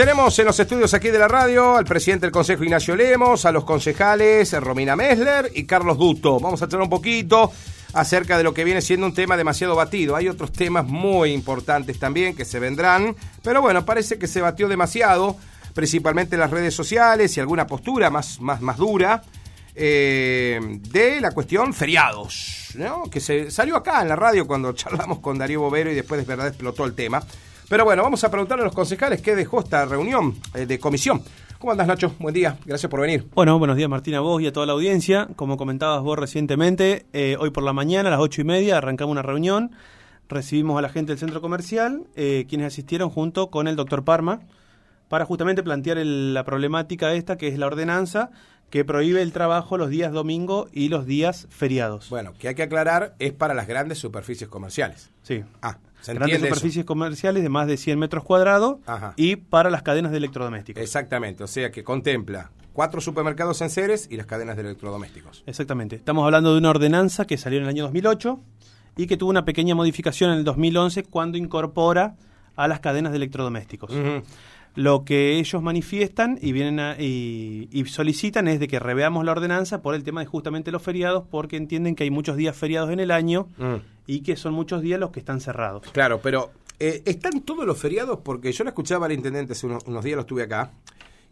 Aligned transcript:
tenemos 0.00 0.38
en 0.38 0.46
los 0.46 0.58
estudios 0.58 0.94
aquí 0.94 1.10
de 1.10 1.18
la 1.18 1.28
radio 1.28 1.76
al 1.76 1.84
presidente 1.84 2.24
del 2.24 2.32
Consejo 2.32 2.64
Ignacio 2.64 2.96
Lemos, 2.96 3.44
a 3.44 3.52
los 3.52 3.64
concejales 3.64 4.50
Romina 4.54 4.96
Mesler 4.96 5.52
y 5.54 5.64
Carlos 5.64 5.98
Duto. 5.98 6.40
Vamos 6.40 6.62
a 6.62 6.68
charlar 6.68 6.84
un 6.84 6.88
poquito 6.88 7.52
acerca 7.92 8.38
de 8.38 8.44
lo 8.44 8.54
que 8.54 8.64
viene 8.64 8.80
siendo 8.80 9.04
un 9.04 9.12
tema 9.12 9.36
demasiado 9.36 9.76
batido. 9.76 10.16
Hay 10.16 10.26
otros 10.26 10.52
temas 10.52 10.86
muy 10.86 11.32
importantes 11.32 11.98
también 11.98 12.34
que 12.34 12.46
se 12.46 12.58
vendrán, 12.58 13.14
pero 13.42 13.60
bueno, 13.60 13.84
parece 13.84 14.18
que 14.18 14.26
se 14.26 14.40
batió 14.40 14.68
demasiado, 14.68 15.36
principalmente 15.74 16.34
en 16.34 16.40
las 16.40 16.50
redes 16.50 16.72
sociales 16.72 17.36
y 17.36 17.40
alguna 17.40 17.66
postura 17.66 18.08
más, 18.08 18.40
más, 18.40 18.62
más 18.62 18.78
dura. 18.78 19.22
eh, 19.74 20.58
de 20.80 21.20
la 21.20 21.32
cuestión 21.32 21.74
feriados, 21.74 22.70
¿no? 22.74 23.02
que 23.10 23.20
se 23.20 23.50
salió 23.50 23.76
acá 23.76 24.00
en 24.00 24.08
la 24.08 24.16
radio 24.16 24.46
cuando 24.46 24.72
charlamos 24.74 25.18
con 25.18 25.36
Darío 25.36 25.60
Bovero 25.60 25.92
y 25.92 25.94
después 25.94 26.22
de 26.22 26.26
verdad 26.26 26.48
explotó 26.48 26.86
el 26.86 26.94
tema. 26.94 27.22
Pero 27.70 27.84
bueno, 27.84 28.02
vamos 28.02 28.24
a 28.24 28.30
preguntarle 28.32 28.62
a 28.62 28.64
los 28.64 28.74
concejales 28.74 29.22
qué 29.22 29.36
dejó 29.36 29.60
esta 29.60 29.84
reunión 29.84 30.34
eh, 30.54 30.66
de 30.66 30.80
comisión. 30.80 31.22
¿Cómo 31.60 31.70
andas, 31.70 31.86
Nacho? 31.86 32.12
Buen 32.18 32.34
día, 32.34 32.58
gracias 32.66 32.90
por 32.90 33.00
venir. 33.00 33.28
Bueno, 33.32 33.60
buenos 33.60 33.76
días 33.76 33.88
Martina, 33.88 34.16
a 34.16 34.22
vos 34.22 34.42
y 34.42 34.48
a 34.48 34.52
toda 34.52 34.66
la 34.66 34.72
audiencia. 34.72 35.28
Como 35.36 35.56
comentabas 35.56 36.02
vos 36.02 36.18
recientemente, 36.18 37.06
eh, 37.12 37.36
hoy 37.38 37.50
por 37.50 37.62
la 37.62 37.72
mañana 37.72 38.08
a 38.08 38.10
las 38.10 38.20
ocho 38.20 38.40
y 38.40 38.44
media 38.44 38.78
arrancamos 38.78 39.12
una 39.12 39.22
reunión. 39.22 39.70
Recibimos 40.28 40.80
a 40.80 40.82
la 40.82 40.88
gente 40.88 41.12
del 41.12 41.20
centro 41.20 41.40
comercial, 41.40 42.08
eh, 42.16 42.44
quienes 42.48 42.66
asistieron 42.66 43.08
junto 43.08 43.52
con 43.52 43.68
el 43.68 43.76
doctor 43.76 44.02
Parma, 44.02 44.40
para 45.10 45.26
justamente 45.26 45.62
plantear 45.62 45.98
el- 45.98 46.32
la 46.34 46.44
problemática 46.44 47.12
esta, 47.12 47.36
que 47.36 47.48
es 47.48 47.58
la 47.58 47.66
ordenanza 47.66 48.30
que 48.70 48.84
prohíbe 48.84 49.20
el 49.22 49.32
trabajo 49.32 49.76
los 49.76 49.90
días 49.90 50.12
domingo 50.12 50.68
y 50.72 50.88
los 50.88 51.04
días 51.04 51.48
feriados. 51.50 52.08
Bueno, 52.08 52.32
que 52.38 52.46
hay 52.46 52.54
que 52.54 52.62
aclarar, 52.62 53.16
es 53.18 53.32
para 53.32 53.52
las 53.52 53.66
grandes 53.66 53.98
superficies 53.98 54.48
comerciales. 54.48 55.10
sí. 55.22 55.42
Ah, 55.60 55.78
se 56.00 56.14
Grandes 56.14 56.38
eso. 56.38 56.46
superficies 56.46 56.86
comerciales 56.86 57.42
de 57.42 57.48
más 57.50 57.66
de 57.66 57.76
100 57.76 57.98
metros 57.98 58.24
cuadrados 58.24 58.76
Ajá. 58.86 59.12
y 59.16 59.36
para 59.36 59.68
las 59.68 59.82
cadenas 59.82 60.12
de 60.12 60.16
electrodomésticos. 60.18 60.82
Exactamente, 60.82 61.44
o 61.44 61.46
sea 61.46 61.70
que 61.70 61.84
contempla 61.84 62.52
cuatro 62.72 63.02
supermercados 63.02 63.60
en 63.60 63.68
Ceres 63.68 64.06
y 64.10 64.16
las 64.16 64.24
cadenas 64.24 64.56
de 64.56 64.62
electrodomésticos. 64.62 65.42
Exactamente. 65.46 65.96
Estamos 65.96 66.24
hablando 66.24 66.52
de 66.52 66.58
una 66.58 66.70
ordenanza 66.70 67.26
que 67.26 67.36
salió 67.36 67.58
en 67.58 67.64
el 67.64 67.68
año 67.68 67.82
2008 67.82 68.40
y 68.96 69.08
que 69.08 69.16
tuvo 69.18 69.28
una 69.28 69.44
pequeña 69.44 69.74
modificación 69.74 70.30
en 70.30 70.38
el 70.38 70.44
2011 70.44 71.02
cuando 71.02 71.36
incorpora 71.36 72.14
a 72.56 72.66
las 72.68 72.80
cadenas 72.80 73.12
de 73.12 73.16
electrodomésticos. 73.16 73.90
Lo 74.76 75.04
que 75.04 75.38
ellos 75.38 75.60
manifiestan 75.62 76.38
y 76.40 76.52
vienen 76.52 76.78
a- 76.80 76.96
y, 76.98 77.68
y 77.72 77.84
solicitan 77.86 78.46
es 78.48 78.60
de 78.60 78.68
que 78.68 78.78
reveamos 78.78 79.24
la 79.24 79.32
ordenanza 79.32 79.82
por 79.82 79.94
el 79.94 80.04
tema 80.04 80.20
de 80.20 80.26
justamente 80.26 80.70
los 80.70 80.82
feriados, 80.82 81.24
porque 81.28 81.56
entienden 81.56 81.94
que 81.96 82.04
hay 82.04 82.10
muchos 82.10 82.36
días 82.36 82.56
feriados 82.56 82.90
en 82.90 83.00
el 83.00 83.10
año 83.10 83.48
Mm. 83.58 83.74
y 84.06 84.20
que 84.20 84.36
son 84.36 84.54
muchos 84.54 84.80
días 84.82 85.00
los 85.00 85.10
que 85.10 85.18
están 85.20 85.40
cerrados. 85.40 85.82
Claro, 85.92 86.20
pero 86.22 86.50
eh, 86.78 87.02
¿están 87.04 87.40
todos 87.40 87.66
los 87.66 87.78
feriados? 87.78 88.20
Porque 88.24 88.52
yo 88.52 88.62
la 88.64 88.70
escuchaba 88.70 89.06
al 89.06 89.12
intendente 89.12 89.52
hace 89.54 89.66
unos, 89.66 89.84
unos 89.86 90.04
días, 90.04 90.14
lo 90.16 90.20
estuve 90.22 90.44
acá, 90.44 90.70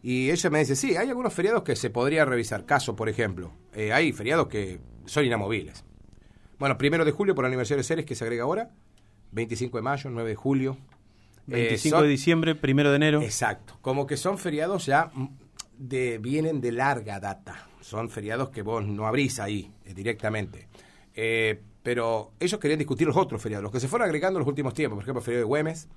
y 0.02 0.30
ella 0.30 0.50
me 0.50 0.58
dice, 0.58 0.76
sí, 0.76 0.96
hay 0.96 1.08
algunos 1.08 1.32
feriados 1.32 1.62
que 1.62 1.74
se 1.76 1.90
podría 1.90 2.24
revisar. 2.24 2.66
Caso, 2.66 2.94
por 2.96 3.08
ejemplo, 3.08 3.52
eh, 3.74 3.92
hay 3.92 4.12
feriados 4.12 4.48
que 4.48 4.78
son 5.06 5.24
inamovibles. 5.24 5.84
Bueno, 6.58 6.76
primero 6.76 7.04
de 7.04 7.12
julio 7.12 7.34
por 7.36 7.44
el 7.44 7.50
aniversario 7.50 7.78
de 7.78 7.84
Ceres, 7.84 8.04
que 8.04 8.14
se 8.16 8.24
agrega 8.24 8.42
ahora, 8.42 8.70
25 9.32 9.78
de 9.78 9.82
mayo, 9.82 10.10
9 10.10 10.28
de 10.30 10.34
julio. 10.36 10.76
Eh, 11.48 11.68
25 11.68 11.96
son- 11.96 12.02
de 12.04 12.08
diciembre, 12.10 12.54
primero 12.54 12.90
de 12.90 12.96
enero. 12.96 13.22
Exacto, 13.22 13.78
como 13.80 14.06
que 14.06 14.16
son 14.16 14.38
feriados 14.38 14.86
ya 14.86 15.10
de 15.78 16.18
vienen 16.18 16.60
de 16.60 16.72
larga 16.72 17.20
data. 17.20 17.68
Son 17.80 18.10
feriados 18.10 18.50
que 18.50 18.62
vos 18.62 18.84
no 18.86 19.06
abrís 19.06 19.40
ahí 19.40 19.72
eh, 19.84 19.94
directamente. 19.94 20.68
Eh, 21.14 21.60
pero 21.82 22.32
ellos 22.38 22.60
querían 22.60 22.78
discutir 22.78 23.06
los 23.06 23.16
otros 23.16 23.40
feriados, 23.40 23.62
los 23.62 23.72
que 23.72 23.80
se 23.80 23.88
fueron 23.88 24.06
agregando 24.06 24.38
en 24.38 24.40
los 24.40 24.48
últimos 24.48 24.74
tiempos. 24.74 24.96
Por 24.96 25.04
ejemplo, 25.04 25.20
el 25.20 25.24
feriado 25.24 25.44
de 25.44 25.48
Güemes, 25.48 25.88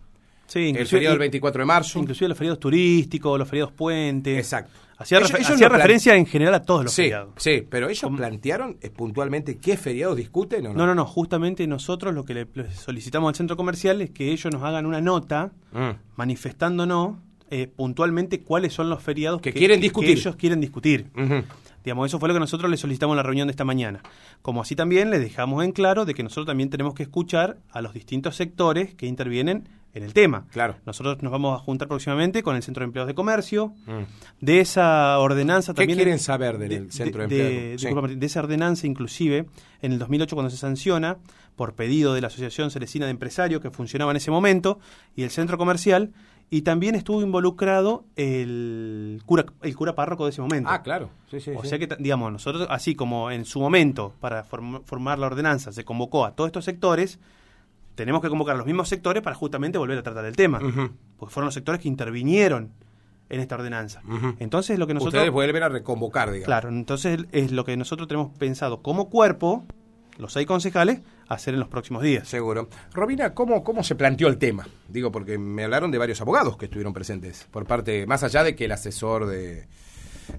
Sí, 0.51 0.73
el 0.75 0.85
feriado 0.87 1.13
del 1.13 1.19
24 1.19 1.61
de 1.61 1.65
marzo. 1.65 1.99
Inclusive 1.99 2.27
los 2.29 2.37
feriados 2.37 2.59
turísticos, 2.59 3.39
los 3.39 3.47
feriados 3.47 3.71
puentes. 3.73 4.37
Exacto. 4.37 4.71
Hacía, 4.97 5.17
Ellos- 5.17 5.31
refer- 5.31 5.37
ellos 5.37 5.49
hacía 5.51 5.65
lo 5.65 5.69
plan- 5.69 5.79
referencia 5.79 6.15
en 6.15 6.25
general 6.27 6.53
a 6.53 6.61
todos 6.63 6.83
los 6.83 6.93
sí, 6.93 7.03
feriados. 7.03 7.29
sí, 7.37 7.63
pero 7.69 7.87
ellos 7.89 8.01
¿Cómo? 8.01 8.17
plantearon 8.17 8.77
eh, 8.81 8.89
puntualmente 8.91 9.57
qué 9.57 9.75
feriados 9.77 10.15
discuten 10.17 10.67
o 10.67 10.69
no. 10.73 10.75
No, 10.79 10.85
no, 10.87 10.93
no, 10.93 11.05
justamente 11.05 11.65
nosotros 11.65 12.13
lo 12.13 12.23
que 12.25 12.33
le 12.35 12.47
solicitamos 12.75 13.29
al 13.29 13.35
centro 13.35 13.57
comercial 13.57 14.01
es 14.01 14.11
que 14.11 14.31
ellos 14.31 14.53
nos 14.53 14.61
hagan 14.61 14.85
una 14.85 15.01
nota 15.01 15.53
Mm. 15.71 15.91
manifestándonos 16.17 17.15
eh, 17.51 17.67
puntualmente 17.67 18.41
cuáles 18.41 18.73
son 18.73 18.89
los 18.89 19.03
feriados 19.03 19.41
Que 19.41 19.51
quieren 19.51 19.81
discutir. 19.81 20.17
ellos 20.17 20.35
quieren 20.37 20.61
discutir. 20.61 21.07
Digamos, 21.83 22.05
eso 22.07 22.17
fue 22.19 22.29
lo 22.29 22.33
que 22.33 22.39
nosotros 22.39 22.71
le 22.71 22.77
solicitamos 22.77 23.13
en 23.13 23.17
la 23.17 23.23
reunión 23.23 23.47
de 23.47 23.51
esta 23.51 23.65
mañana. 23.65 24.01
Como 24.41 24.61
así 24.61 24.75
también 24.75 25.09
les 25.09 25.19
dejamos 25.19 25.63
en 25.63 25.71
claro 25.71 26.05
de 26.05 26.13
que 26.13 26.23
nosotros 26.23 26.45
también 26.45 26.69
tenemos 26.69 26.93
que 26.93 27.03
escuchar 27.03 27.57
a 27.71 27.81
los 27.81 27.93
distintos 27.93 28.35
sectores 28.35 28.93
que 28.95 29.05
intervienen 29.05 29.67
en 29.93 30.03
el 30.03 30.13
tema. 30.13 30.45
Claro. 30.51 30.77
Nosotros 30.85 31.21
nos 31.21 31.31
vamos 31.31 31.59
a 31.59 31.61
juntar 31.61 31.89
próximamente 31.89 32.43
con 32.43 32.55
el 32.55 32.63
Centro 32.63 32.81
de 32.81 32.85
Empleados 32.85 33.07
de 33.07 33.15
Comercio. 33.15 33.73
Mm. 33.85 34.03
De 34.39 34.59
esa 34.61 35.19
ordenanza 35.19 35.73
¿Qué 35.73 35.81
también... 35.81 35.97
quieren 35.97 36.19
saber 36.19 36.57
del 36.57 36.91
Centro 36.91 37.19
de 37.19 37.23
Empleados? 37.25 37.53
Sí. 37.53 37.71
disculpa, 37.71 38.01
Martín, 38.01 38.19
de 38.19 38.25
esa 38.25 38.39
ordenanza, 38.39 38.87
inclusive, 38.87 39.45
en 39.81 39.91
el 39.91 39.99
2008 39.99 40.35
cuando 40.35 40.49
se 40.49 40.57
sanciona, 40.57 41.17
por 41.57 41.73
pedido 41.73 42.13
de 42.13 42.21
la 42.21 42.27
Asociación 42.27 42.71
Ceresina 42.71 43.05
de 43.05 43.11
Empresarios 43.11 43.61
que 43.61 43.71
funcionaba 43.71 44.11
en 44.11 44.17
ese 44.17 44.31
momento, 44.31 44.79
y 45.15 45.23
el 45.23 45.31
centro 45.31 45.57
comercial, 45.57 46.11
y 46.53 46.63
también 46.63 46.95
estuvo 46.95 47.21
involucrado 47.21 48.03
el 48.17 49.21
cura, 49.25 49.45
el 49.61 49.75
cura 49.75 49.95
párroco 49.95 50.25
de 50.25 50.31
ese 50.31 50.41
momento. 50.41 50.69
Ah, 50.69 50.83
claro. 50.83 51.09
Sí, 51.29 51.39
sí, 51.39 51.51
O 51.55 51.63
sí. 51.63 51.69
sea 51.69 51.79
que, 51.79 51.87
digamos, 51.97 52.31
nosotros, 52.31 52.67
así 52.69 52.93
como 52.93 53.31
en 53.31 53.45
su 53.45 53.59
momento, 53.61 54.13
para 54.19 54.43
form- 54.45 54.83
formar 54.83 55.17
la 55.17 55.27
ordenanza, 55.27 55.71
se 55.71 55.85
convocó 55.85 56.25
a 56.25 56.35
todos 56.35 56.49
estos 56.49 56.65
sectores, 56.65 57.19
tenemos 57.95 58.21
que 58.21 58.29
convocar 58.29 58.55
a 58.55 58.57
los 58.57 58.67
mismos 58.67 58.89
sectores 58.89 59.23
para 59.23 59.35
justamente 59.35 59.77
volver 59.77 59.97
a 59.97 60.03
tratar 60.03 60.25
el 60.25 60.35
tema. 60.35 60.59
Porque 61.17 61.33
fueron 61.33 61.45
los 61.47 61.53
sectores 61.53 61.79
que 61.81 61.87
intervinieron 61.87 62.71
en 63.29 63.39
esta 63.39 63.55
ordenanza. 63.55 64.01
Entonces, 64.39 64.77
lo 64.77 64.87
que 64.87 64.93
nosotros... 64.93 65.13
Ustedes 65.13 65.31
vuelven 65.31 65.63
a 65.63 65.69
reconvocar, 65.69 66.29
digamos. 66.31 66.45
Claro, 66.47 66.67
entonces 66.69 67.25
es 67.31 67.53
lo 67.53 67.63
que 67.63 67.77
nosotros 67.77 68.09
tenemos 68.09 68.37
pensado 68.37 68.81
como 68.81 69.09
cuerpo, 69.09 69.63
los 70.17 70.33
seis 70.33 70.45
concejales, 70.47 70.99
hacer 71.33 71.53
en 71.53 71.59
los 71.59 71.69
próximos 71.69 72.03
días. 72.03 72.27
Seguro. 72.27 72.69
Robina, 72.93 73.33
¿cómo, 73.33 73.63
¿cómo 73.63 73.83
se 73.83 73.95
planteó 73.95 74.27
el 74.27 74.37
tema? 74.37 74.67
Digo, 74.87 75.11
porque 75.11 75.37
me 75.37 75.63
hablaron 75.63 75.91
de 75.91 75.97
varios 75.97 76.21
abogados 76.21 76.57
que 76.57 76.65
estuvieron 76.65 76.93
presentes, 76.93 77.47
por 77.51 77.65
parte, 77.65 78.05
más 78.05 78.23
allá 78.23 78.43
de 78.43 78.55
que 78.55 78.65
el 78.65 78.71
asesor 78.71 79.25
de 79.27 79.67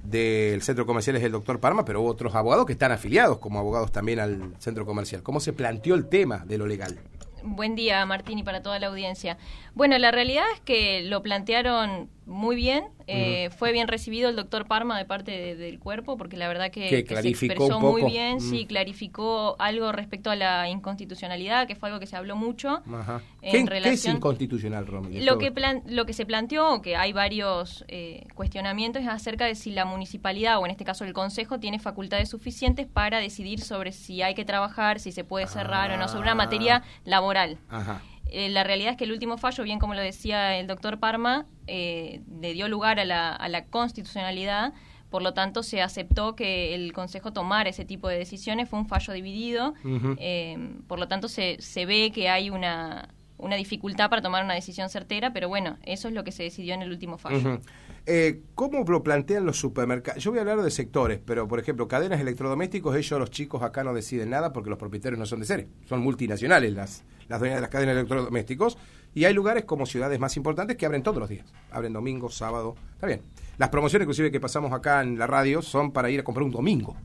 del 0.03 0.63
centro 0.63 0.87
comercial 0.87 1.17
es 1.17 1.23
el 1.23 1.33
doctor 1.33 1.61
Parma, 1.61 1.85
pero 1.85 2.01
hubo 2.01 2.09
otros 2.09 2.35
abogados 2.35 2.67
que 2.67 2.73
están 2.73 2.93
afiliados 2.93 3.39
como 3.39 3.59
abogados 3.59 3.93
también 3.93 4.21
al 4.21 4.55
centro 4.59 4.87
comercial. 4.87 5.23
¿Cómo 5.23 5.41
se 5.41 5.53
planteó 5.53 5.95
el 5.95 6.09
tema 6.09 6.45
de 6.47 6.59
lo 6.59 6.67
legal? 6.67 6.99
Buen 7.45 7.75
día, 7.75 8.07
Martín, 8.07 8.39
y 8.39 8.45
para 8.45 8.63
toda 8.63 8.79
la 8.79 8.87
audiencia. 8.87 9.37
Bueno, 9.75 9.99
la 9.99 10.13
realidad 10.13 10.45
es 10.55 10.61
que 10.61 11.03
lo 11.03 11.23
plantearon 11.23 12.09
muy 12.33 12.57
bien. 12.57 12.85
eh, 13.07 13.51
Fue 13.59 13.73
bien 13.73 13.89
recibido 13.89 14.29
el 14.31 14.37
doctor 14.37 14.67
Parma 14.67 14.97
de 14.97 15.05
parte 15.05 15.33
de- 15.33 15.57
del 15.57 15.79
cuerpo, 15.79 16.17
porque 16.17 16.37
la 16.37 16.49
verdad 16.49 16.71
que, 16.71 16.89
Que 16.89 17.05
que 17.05 17.17
se 17.21 17.29
expresó 17.29 17.79
muy 17.81 18.05
bien. 18.05 18.37
Mm. 18.37 18.41
Sí, 18.41 18.65
clarificó 18.67 19.57
algo 19.59 19.93
respecto 19.93 20.31
a 20.31 20.37
la 20.37 20.69
inconstitucionalidad, 20.69 21.67
que 21.67 21.75
fue 21.75 21.89
algo 21.89 21.99
que 22.01 22.07
se 22.07 22.17
habló 22.17 22.37
mucho. 22.37 22.81
Ajá. 22.93 23.21
En 23.43 23.51
¿Qué, 23.51 23.51
qué 23.51 23.59
es 23.59 23.69
relación- 23.69 24.17
inconstitucional, 24.17 24.87
Romy? 24.87 25.21
Lo 25.21 25.39
que, 25.39 25.51
plan- 25.53 25.83
lo 25.87 26.07
que 26.07 26.13
se 26.13 26.25
planteó, 26.27 26.81
que 26.81 26.97
hay 26.97 27.13
varios 27.13 27.85
eh, 27.89 28.25
cuestionamientos, 28.35 29.03
es 29.03 29.09
acerca 29.09 29.45
de 29.47 29.55
si 29.57 29.73
la 29.73 29.85
municipalidad, 29.85 30.59
o 30.59 30.65
en 30.65 30.71
este 30.71 30.85
caso 30.85 31.05
el 31.05 31.13
Consejo, 31.13 31.59
tiene 31.59 31.79
facultades 31.81 32.29
suficientes 32.31 32.87
para 32.87 33.19
decidir 33.19 33.61
sobre 33.61 33.93
si 33.93 34.23
hay 34.23 34.35
que 34.35 34.45
trabajar, 34.45 35.01
si 35.01 35.13
se 35.13 35.25
puede 35.25 35.47
cerrar 35.49 35.91
o 35.91 35.97
no, 35.97 36.09
sobre 36.09 36.21
Ah. 36.21 36.33
una 36.33 36.35
materia 36.37 36.83
laboral. 37.05 37.59
Ajá. 37.69 38.01
Eh, 38.33 38.49
la 38.49 38.65
realidad 38.65 38.93
es 38.93 38.97
que 38.97 39.05
el 39.05 39.13
último 39.13 39.37
fallo, 39.37 39.63
bien 39.63 39.79
como 39.79 39.95
lo 39.95 40.01
decía 40.01 40.59
el 40.59 40.67
doctor 40.67 40.99
Parma, 40.99 41.45
eh, 41.67 42.23
le 42.41 42.55
dio 42.55 42.67
lugar 42.67 42.99
a 42.99 43.05
la, 43.05 43.35
a 43.35 43.49
la 43.51 43.67
constitucionalidad, 43.67 44.73
por 45.11 45.23
lo 45.23 45.35
tanto 45.35 45.63
se 45.63 45.83
aceptó 45.83 46.35
que 46.35 46.75
el 46.75 46.95
Consejo 46.95 47.35
tomara 47.35 47.69
ese 47.69 47.85
tipo 47.85 48.09
de 48.09 48.17
decisiones, 48.17 48.71
fue 48.71 48.79
un 48.79 48.87
fallo 48.87 49.13
dividido, 49.13 49.75
eh, 50.19 50.57
por 50.89 50.99
lo 50.99 51.09
tanto 51.09 51.29
se, 51.29 51.61
se 51.61 51.85
ve 51.85 52.11
que 52.11 52.31
hay 52.31 52.49
una, 52.49 53.11
una 53.43 53.57
dificultad 53.57 54.09
para 54.09 54.23
tomar 54.23 54.45
una 54.45 54.55
decisión 54.55 54.89
certera, 54.89 55.33
pero 55.33 55.49
bueno, 55.49 55.77
eso 55.83 56.09
es 56.09 56.15
lo 56.15 56.25
que 56.25 56.33
se 56.33 56.45
decidió 56.45 56.75
en 56.75 56.83
el 56.83 56.91
último 56.91 57.19
fallo. 57.19 57.61
Eh, 58.07 58.43
¿Cómo 58.55 58.85
lo 58.85 59.03
plantean 59.03 59.45
los 59.45 59.59
supermercados? 59.59 60.23
Yo 60.23 60.31
voy 60.31 60.39
a 60.39 60.43
hablar 60.43 60.63
de 60.63 60.71
sectores, 60.71 61.21
pero 61.25 61.47
por 61.49 61.59
ejemplo, 61.59 61.87
cadenas 61.89 62.21
electrodomésticos, 62.21 62.97
ellos 62.97 63.19
los 63.19 63.31
chicos 63.31 63.63
acá 63.63 63.85
no 63.85 63.93
deciden 63.93 64.31
nada 64.31 64.53
porque 64.53 64.71
los 64.71 64.79
propietarios 64.79 65.19
no 65.19 65.27
son 65.27 65.41
de 65.41 65.47
seres, 65.47 65.67
son 65.87 66.01
multinacionales 66.01 66.73
las, 66.73 67.05
las 67.29 67.41
dueñas 67.41 67.57
de 67.57 67.63
las 67.63 67.71
cadenas 67.71 67.95
de 67.95 68.01
electrodomésticos 68.01 68.79
y 69.15 69.25
hay 69.25 69.35
lugares 69.35 69.65
como 69.65 69.87
ciudades 69.87 70.19
más 70.19 70.37
importantes 70.37 70.77
que 70.77 70.87
abren 70.87 71.03
todos 71.03 71.19
los 71.19 71.29
días, 71.29 71.47
abren 71.71 71.93
domingo, 71.93 72.31
sábado, 72.31 72.77
está 72.95 73.07
bien. 73.07 73.23
Las 73.59 73.69
promociones 73.69 74.07
inclusive 74.07 74.31
que 74.31 74.41
pasamos 74.41 74.73
acá 74.73 75.03
en 75.03 75.19
la 75.19 75.27
radio 75.27 75.63
son 75.63 75.93
para 75.93 76.11
ir 76.11 76.21
a 76.21 76.25
comprar 76.25 76.45
un 76.45 76.53
domingo 76.53 76.97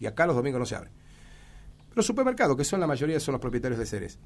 y 0.00 0.06
acá 0.06 0.26
los 0.26 0.36
domingos 0.36 0.58
no 0.58 0.66
se 0.66 0.74
abren. 0.74 0.92
Los 1.94 2.04
supermercados, 2.04 2.58
que 2.58 2.64
son 2.64 2.78
la 2.78 2.86
mayoría, 2.86 3.18
son 3.18 3.32
los 3.32 3.40
propietarios 3.40 3.78
de 3.78 3.86
seres. 3.86 4.18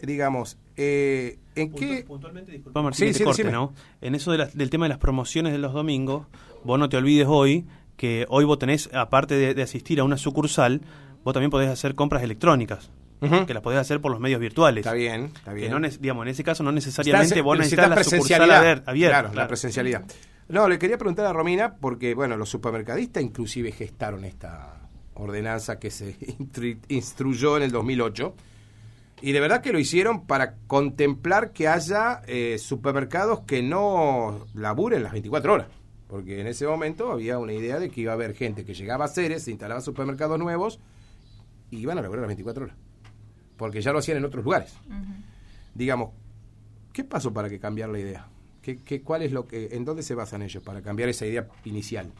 Eh, 0.00 0.06
digamos, 0.06 0.58
eh, 0.76 1.38
¿en 1.54 1.72
qué...? 1.72 2.04
Puntualmente, 2.06 2.52
disculpa 2.52 2.82
Martín, 2.82 3.08
Sí, 3.08 3.14
sí, 3.14 3.24
corte. 3.24 3.44
¿no? 3.44 3.74
En 4.00 4.14
eso 4.14 4.30
de 4.32 4.38
las- 4.38 4.56
del 4.56 4.70
tema 4.70 4.84
de 4.86 4.90
las 4.90 4.98
promociones 4.98 5.52
de 5.52 5.58
los 5.58 5.72
domingos, 5.72 6.26
vos 6.64 6.78
no 6.78 6.88
te 6.88 6.96
olvides 6.96 7.26
hoy 7.28 7.66
que 7.96 8.26
hoy 8.28 8.44
vos 8.44 8.58
tenés, 8.58 8.88
aparte 8.94 9.34
de, 9.34 9.54
de 9.54 9.62
asistir 9.62 9.98
a 10.00 10.04
una 10.04 10.16
sucursal, 10.16 10.80
vos 11.24 11.34
también 11.34 11.50
podés 11.50 11.68
hacer 11.68 11.94
compras 11.94 12.22
electrónicas. 12.22 12.90
que 13.20 13.52
las 13.52 13.62
podés 13.64 13.80
hacer 13.80 14.00
por 14.00 14.12
los 14.12 14.20
medios 14.20 14.40
virtuales. 14.40 14.86
Está 14.86 14.94
bien, 14.94 15.32
está 15.34 15.52
bien. 15.52 15.72
Que 15.72 15.80
no, 15.80 15.88
digamos, 16.00 16.22
en 16.24 16.28
ese 16.28 16.44
caso 16.44 16.62
no 16.62 16.70
necesariamente 16.70 17.34
Estás- 17.34 17.42
vos 17.44 17.58
necesitas 17.58 17.90
necesitas 17.90 18.12
la 18.12 18.18
sucursal 18.44 18.82
abierta. 18.86 18.92
Claro, 19.20 19.34
la 19.34 19.48
presencialidad. 19.48 20.04
No, 20.48 20.68
le 20.68 20.78
quería 20.78 20.96
preguntar 20.96 21.26
a 21.26 21.32
Romina, 21.32 21.74
porque, 21.74 22.14
bueno, 22.14 22.36
los 22.36 22.48
supermercadistas 22.48 23.20
inclusive 23.24 23.72
gestaron 23.72 24.24
esta 24.24 24.88
ordenanza 25.14 25.80
que 25.80 25.90
se 25.90 26.16
instru- 26.38 26.78
instruyó 26.88 27.56
en 27.56 27.64
el 27.64 27.72
2008. 27.72 28.34
Y 29.20 29.32
de 29.32 29.40
verdad 29.40 29.62
que 29.62 29.72
lo 29.72 29.78
hicieron 29.78 30.26
para 30.26 30.56
contemplar 30.66 31.52
que 31.52 31.68
haya 31.68 32.22
eh, 32.26 32.58
supermercados 32.58 33.40
que 33.40 33.62
no 33.62 34.46
laburen 34.54 35.02
las 35.02 35.12
24 35.12 35.52
horas. 35.52 35.68
Porque 36.06 36.40
en 36.40 36.46
ese 36.46 36.66
momento 36.66 37.12
había 37.12 37.38
una 37.38 37.52
idea 37.52 37.78
de 37.78 37.90
que 37.90 38.00
iba 38.00 38.12
a 38.12 38.14
haber 38.14 38.34
gente 38.34 38.64
que 38.64 38.74
llegaba 38.74 39.04
a 39.04 39.08
Ceres, 39.08 39.42
se 39.44 39.50
instalaba 39.50 39.80
supermercados 39.80 40.38
nuevos 40.38 40.80
y 41.70 41.78
iban 41.78 41.98
a 41.98 42.02
laburar 42.02 42.22
las 42.22 42.28
24 42.28 42.64
horas. 42.64 42.76
Porque 43.56 43.82
ya 43.82 43.92
lo 43.92 43.98
hacían 43.98 44.18
en 44.18 44.24
otros 44.24 44.44
lugares 44.44 44.74
digamos, 45.78 46.10
¿qué 46.92 47.04
pasó 47.04 47.32
para 47.32 47.48
que 47.48 47.60
cambiar 47.60 47.88
la 47.88 48.00
idea? 48.00 48.28
¿Qué, 48.60 48.82
qué, 48.82 49.00
cuál 49.00 49.22
es 49.22 49.32
lo 49.32 49.46
que, 49.46 49.68
¿En 49.72 49.84
dónde 49.84 50.02
se 50.02 50.14
basan 50.14 50.42
ellos 50.42 50.62
para 50.62 50.82
cambiar 50.82 51.08
esa 51.08 51.24
idea 51.24 51.48
inicial? 51.64 52.12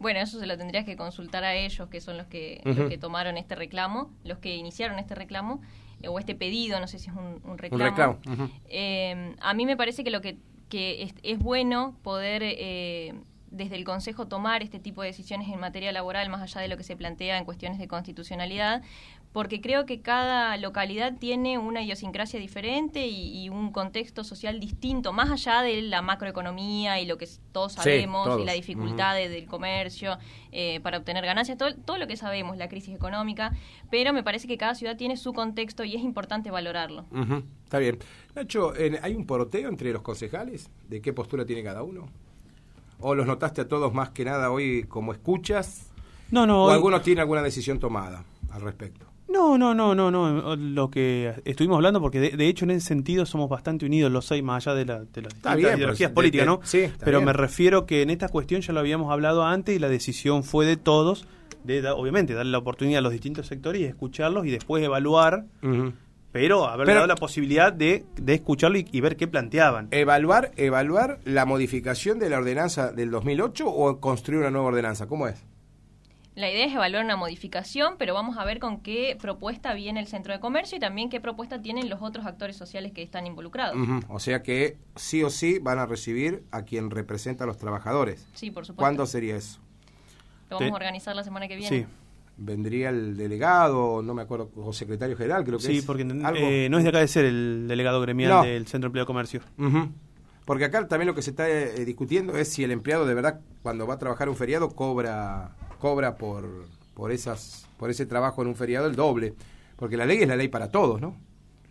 Bueno, 0.00 0.18
eso 0.20 0.40
se 0.40 0.46
lo 0.46 0.56
tendrías 0.56 0.84
que 0.84 0.96
consultar 0.96 1.44
a 1.44 1.54
ellos, 1.54 1.88
que 1.88 2.00
son 2.00 2.16
los 2.16 2.26
que, 2.26 2.60
los 2.64 2.88
que 2.88 2.98
tomaron 2.98 3.36
este 3.36 3.54
reclamo, 3.54 4.10
los 4.24 4.38
que 4.38 4.56
iniciaron 4.56 4.98
este 4.98 5.14
reclamo, 5.14 5.60
eh, 6.02 6.08
o 6.08 6.18
este 6.18 6.34
pedido, 6.34 6.80
no 6.80 6.88
sé 6.88 6.98
si 6.98 7.10
es 7.10 7.14
un, 7.14 7.40
un 7.44 7.58
reclamo. 7.58 7.84
reclamo, 7.84 8.18
ujú. 8.26 8.50
Eh, 8.68 9.36
a 9.40 9.54
mí 9.54 9.66
me 9.66 9.76
parece 9.76 10.02
que 10.02 10.10
lo 10.10 10.22
que, 10.22 10.38
que 10.70 11.02
es, 11.02 11.14
es 11.22 11.38
bueno 11.38 11.94
poder 12.02 12.42
eh, 12.42 13.14
desde 13.50 13.76
el 13.76 13.84
Consejo 13.84 14.26
tomar 14.28 14.62
este 14.62 14.78
tipo 14.78 15.02
de 15.02 15.08
decisiones 15.08 15.48
en 15.48 15.58
materia 15.60 15.92
laboral, 15.92 16.28
más 16.28 16.40
allá 16.42 16.60
de 16.60 16.68
lo 16.68 16.76
que 16.76 16.84
se 16.84 16.96
plantea 16.96 17.38
en 17.38 17.44
cuestiones 17.44 17.78
de 17.78 17.88
constitucionalidad, 17.88 18.82
porque 19.32 19.60
creo 19.60 19.86
que 19.86 20.00
cada 20.00 20.56
localidad 20.56 21.14
tiene 21.18 21.56
una 21.58 21.82
idiosincrasia 21.82 22.40
diferente 22.40 23.06
y, 23.06 23.44
y 23.44 23.48
un 23.48 23.70
contexto 23.70 24.24
social 24.24 24.58
distinto, 24.58 25.12
más 25.12 25.30
allá 25.30 25.62
de 25.62 25.82
la 25.82 26.02
macroeconomía 26.02 27.00
y 27.00 27.06
lo 27.06 27.16
que 27.16 27.28
todos 27.52 27.72
Sí, 27.72 27.78
sabemos 27.78 28.26
todos. 28.26 28.40
y 28.42 28.44
la 28.44 28.52
dificultad 28.54 29.14
de- 29.14 29.28
del 29.28 29.46
comercio 29.46 30.18
eh, 30.52 30.80
para 30.80 30.98
obtener 30.98 31.24
ganancias, 31.24 31.56
todo, 31.58 31.74
todo 31.76 31.96
lo 31.98 32.06
que 32.08 32.16
sabemos, 32.16 32.56
la 32.56 32.68
crisis 32.68 32.94
económica, 32.94 33.52
pero 33.90 34.12
me 34.12 34.22
parece 34.24 34.48
que 34.48 34.56
cada 34.58 34.74
ciudad 34.74 34.96
tiene 34.96 35.16
su 35.16 35.32
contexto 35.32 35.84
y 35.84 35.94
es 35.94 36.02
importante 36.02 36.50
valorarlo. 36.50 37.04
Está 37.64 37.78
bien. 37.78 37.98
Nacho, 38.34 38.72
¿hay 39.02 39.14
un 39.14 39.26
poroteo 39.26 39.68
entre 39.68 39.92
los 39.92 40.02
concejales? 40.02 40.68
¿De 40.88 41.00
qué 41.00 41.12
postura 41.12 41.44
tiene 41.46 41.62
cada 41.62 41.82
uno? 41.84 42.08
¿O 43.00 43.14
los 43.14 43.26
notaste 43.26 43.62
a 43.62 43.68
todos 43.68 43.92
más 43.94 44.10
que 44.10 44.24
nada 44.24 44.50
hoy 44.50 44.84
como 44.84 45.12
escuchas? 45.12 45.90
No, 46.30 46.46
no. 46.46 46.64
¿O 46.64 46.66
hoy- 46.68 46.74
algunos 46.74 47.02
tienen 47.02 47.20
alguna 47.22 47.42
decisión 47.42 47.78
tomada 47.78 48.24
al 48.50 48.60
respecto? 48.62 49.06
No, 49.28 49.56
no, 49.56 49.74
no, 49.74 49.94
no, 49.94 50.10
no. 50.10 50.56
Lo 50.56 50.90
que 50.90 51.32
estuvimos 51.44 51.76
hablando, 51.76 52.00
porque 52.00 52.18
de, 52.18 52.30
de 52.36 52.48
hecho 52.48 52.64
en 52.64 52.72
ese 52.72 52.88
sentido 52.88 53.24
somos 53.26 53.48
bastante 53.48 53.86
unidos 53.86 54.10
los 54.10 54.26
seis, 54.26 54.42
más 54.42 54.66
allá 54.66 54.74
de, 54.76 54.84
la, 54.86 54.98
de 55.04 55.22
las 55.22 55.32
Está 55.34 55.50
distintas 55.50 55.56
bien, 55.56 55.78
ideologías 55.78 56.10
políticas, 56.10 56.46
¿no? 56.46 56.60
sí, 56.64 56.78
está 56.80 57.04
Pero 57.04 57.18
bien. 57.18 57.26
me 57.26 57.32
refiero 57.32 57.86
que 57.86 58.02
en 58.02 58.10
esta 58.10 58.28
cuestión 58.28 58.60
ya 58.60 58.72
lo 58.72 58.80
habíamos 58.80 59.12
hablado 59.12 59.44
antes 59.44 59.76
y 59.76 59.78
la 59.78 59.88
decisión 59.88 60.42
fue 60.42 60.66
de 60.66 60.76
todos, 60.76 61.26
de 61.62 61.88
obviamente 61.90 62.34
darle 62.34 62.50
la 62.50 62.58
oportunidad 62.58 62.98
a 62.98 63.02
los 63.02 63.12
distintos 63.12 63.46
sectores 63.46 63.80
y 63.80 63.84
escucharlos 63.84 64.46
y 64.46 64.50
después 64.50 64.82
evaluar, 64.82 65.44
Pero- 66.32 66.66
dado 66.94 67.06
la 67.06 67.16
posibilidad 67.16 67.72
de, 67.72 68.04
de 68.16 68.34
escucharlo 68.34 68.78
y, 68.78 68.86
y 68.92 69.00
ver 69.00 69.16
qué 69.16 69.26
planteaban. 69.26 69.88
¿Evaluar, 69.90 70.52
¿Evaluar 70.56 71.18
la 71.24 71.44
modificación 71.44 72.18
de 72.18 72.30
la 72.30 72.38
ordenanza 72.38 72.92
del 72.92 73.10
2008 73.10 73.66
o 73.68 74.00
construir 74.00 74.40
una 74.40 74.50
nueva 74.50 74.68
ordenanza? 74.68 75.06
¿Cómo 75.06 75.26
es? 75.26 75.44
La 76.36 76.48
idea 76.48 76.64
es 76.64 76.72
evaluar 76.72 77.04
una 77.04 77.16
modificación, 77.16 77.96
pero 77.98 78.14
vamos 78.14 78.38
a 78.38 78.44
ver 78.44 78.60
con 78.60 78.80
qué 78.80 79.18
propuesta 79.20 79.74
viene 79.74 79.98
el 80.00 80.06
centro 80.06 80.32
de 80.32 80.38
comercio 80.38 80.76
y 80.76 80.80
también 80.80 81.10
qué 81.10 81.20
propuesta 81.20 81.60
tienen 81.60 81.90
los 81.90 82.00
otros 82.00 82.24
actores 82.24 82.56
sociales 82.56 82.92
que 82.92 83.02
están 83.02 83.26
involucrados. 83.26 83.76
O 84.08 84.20
sea 84.20 84.42
que 84.42 84.78
sí 84.94 85.22
o 85.24 85.28
sí 85.30 85.58
van 85.58 85.80
a 85.80 85.86
recibir 85.86 86.44
a 86.52 86.62
quien 86.62 86.90
representa 86.90 87.44
a 87.44 87.46
los 87.48 87.58
trabajadores. 87.58 88.26
Sí, 88.34 88.52
por 88.52 88.64
supuesto. 88.64 88.80
¿Cuándo 88.80 89.04
sería 89.06 89.36
eso? 89.36 89.58
Lo 90.48 90.56
vamos 90.56 90.68
Te- 90.68 90.72
a 90.72 90.76
organizar 90.76 91.16
la 91.16 91.24
semana 91.24 91.48
que 91.48 91.56
viene. 91.56 91.68
Sí, 91.80 91.86
¿Vendría 92.36 92.88
el 92.88 93.16
delegado, 93.18 94.00
no 94.02 94.14
me 94.14 94.22
acuerdo, 94.22 94.50
o 94.56 94.72
secretario 94.72 95.16
general, 95.16 95.44
creo 95.44 95.58
que 95.58 95.64
sí, 95.66 95.78
es? 95.78 95.84
porque 95.84 96.02
algo? 96.04 96.36
eh, 96.36 96.68
no 96.70 96.78
es 96.78 96.84
de 96.84 96.88
acá 96.90 97.00
de 97.00 97.08
ser 97.08 97.26
el 97.26 97.66
delegado 97.68 98.00
gremial 98.00 98.30
No. 98.30 98.42
del 98.44 98.66
Centro 98.66 98.86
de 98.86 98.88
Empleo 98.88 99.04
de 99.04 99.06
Comercio. 99.06 99.40
Porque 100.46 100.64
acá 100.64 100.88
también 100.88 101.06
lo 101.06 101.14
que 101.14 101.22
se 101.22 101.30
está 101.30 101.48
eh, 101.48 101.84
discutiendo 101.84 102.36
es 102.36 102.48
si 102.48 102.64
el 102.64 102.70
empleado 102.70 103.04
de 103.06 103.14
verdad 103.14 103.40
cuando 103.62 103.86
va 103.86 103.94
a 103.94 103.98
trabajar 103.98 104.28
un 104.28 104.36
feriado 104.36 104.70
cobra 104.70 105.54
cobra 105.78 106.16
por 106.16 106.66
por 106.94 107.12
esas 107.12 107.68
por 107.76 107.88
ese 107.90 108.04
trabajo 108.06 108.42
en 108.42 108.48
un 108.48 108.56
feriado 108.56 108.86
el 108.86 108.96
doble, 108.96 109.34
porque 109.76 109.96
la 109.96 110.06
ley 110.06 110.18
es 110.22 110.28
la 110.28 110.36
ley 110.36 110.48
para 110.48 110.70
todos, 110.70 111.00
¿no? 111.00 111.16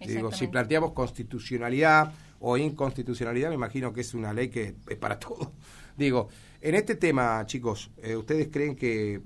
Digo, 0.06 0.32
si 0.32 0.48
planteamos 0.48 0.94
constitucionalidad 0.94 2.14
o 2.40 2.58
inconstitucionalidad, 2.58 3.50
me 3.50 3.56
imagino 3.56 3.92
que 3.92 4.02
es 4.02 4.14
una 4.14 4.32
ley 4.34 4.48
que 4.50 4.76
es 4.88 4.98
para 4.98 5.20
todos. 5.20 5.50
Digo, 5.98 6.30
en 6.62 6.76
este 6.76 6.96
tema, 6.96 7.44
chicos, 7.46 7.92
eh, 8.02 8.16
¿ustedes 8.16 8.48
creen 8.50 8.76
que 8.76 9.20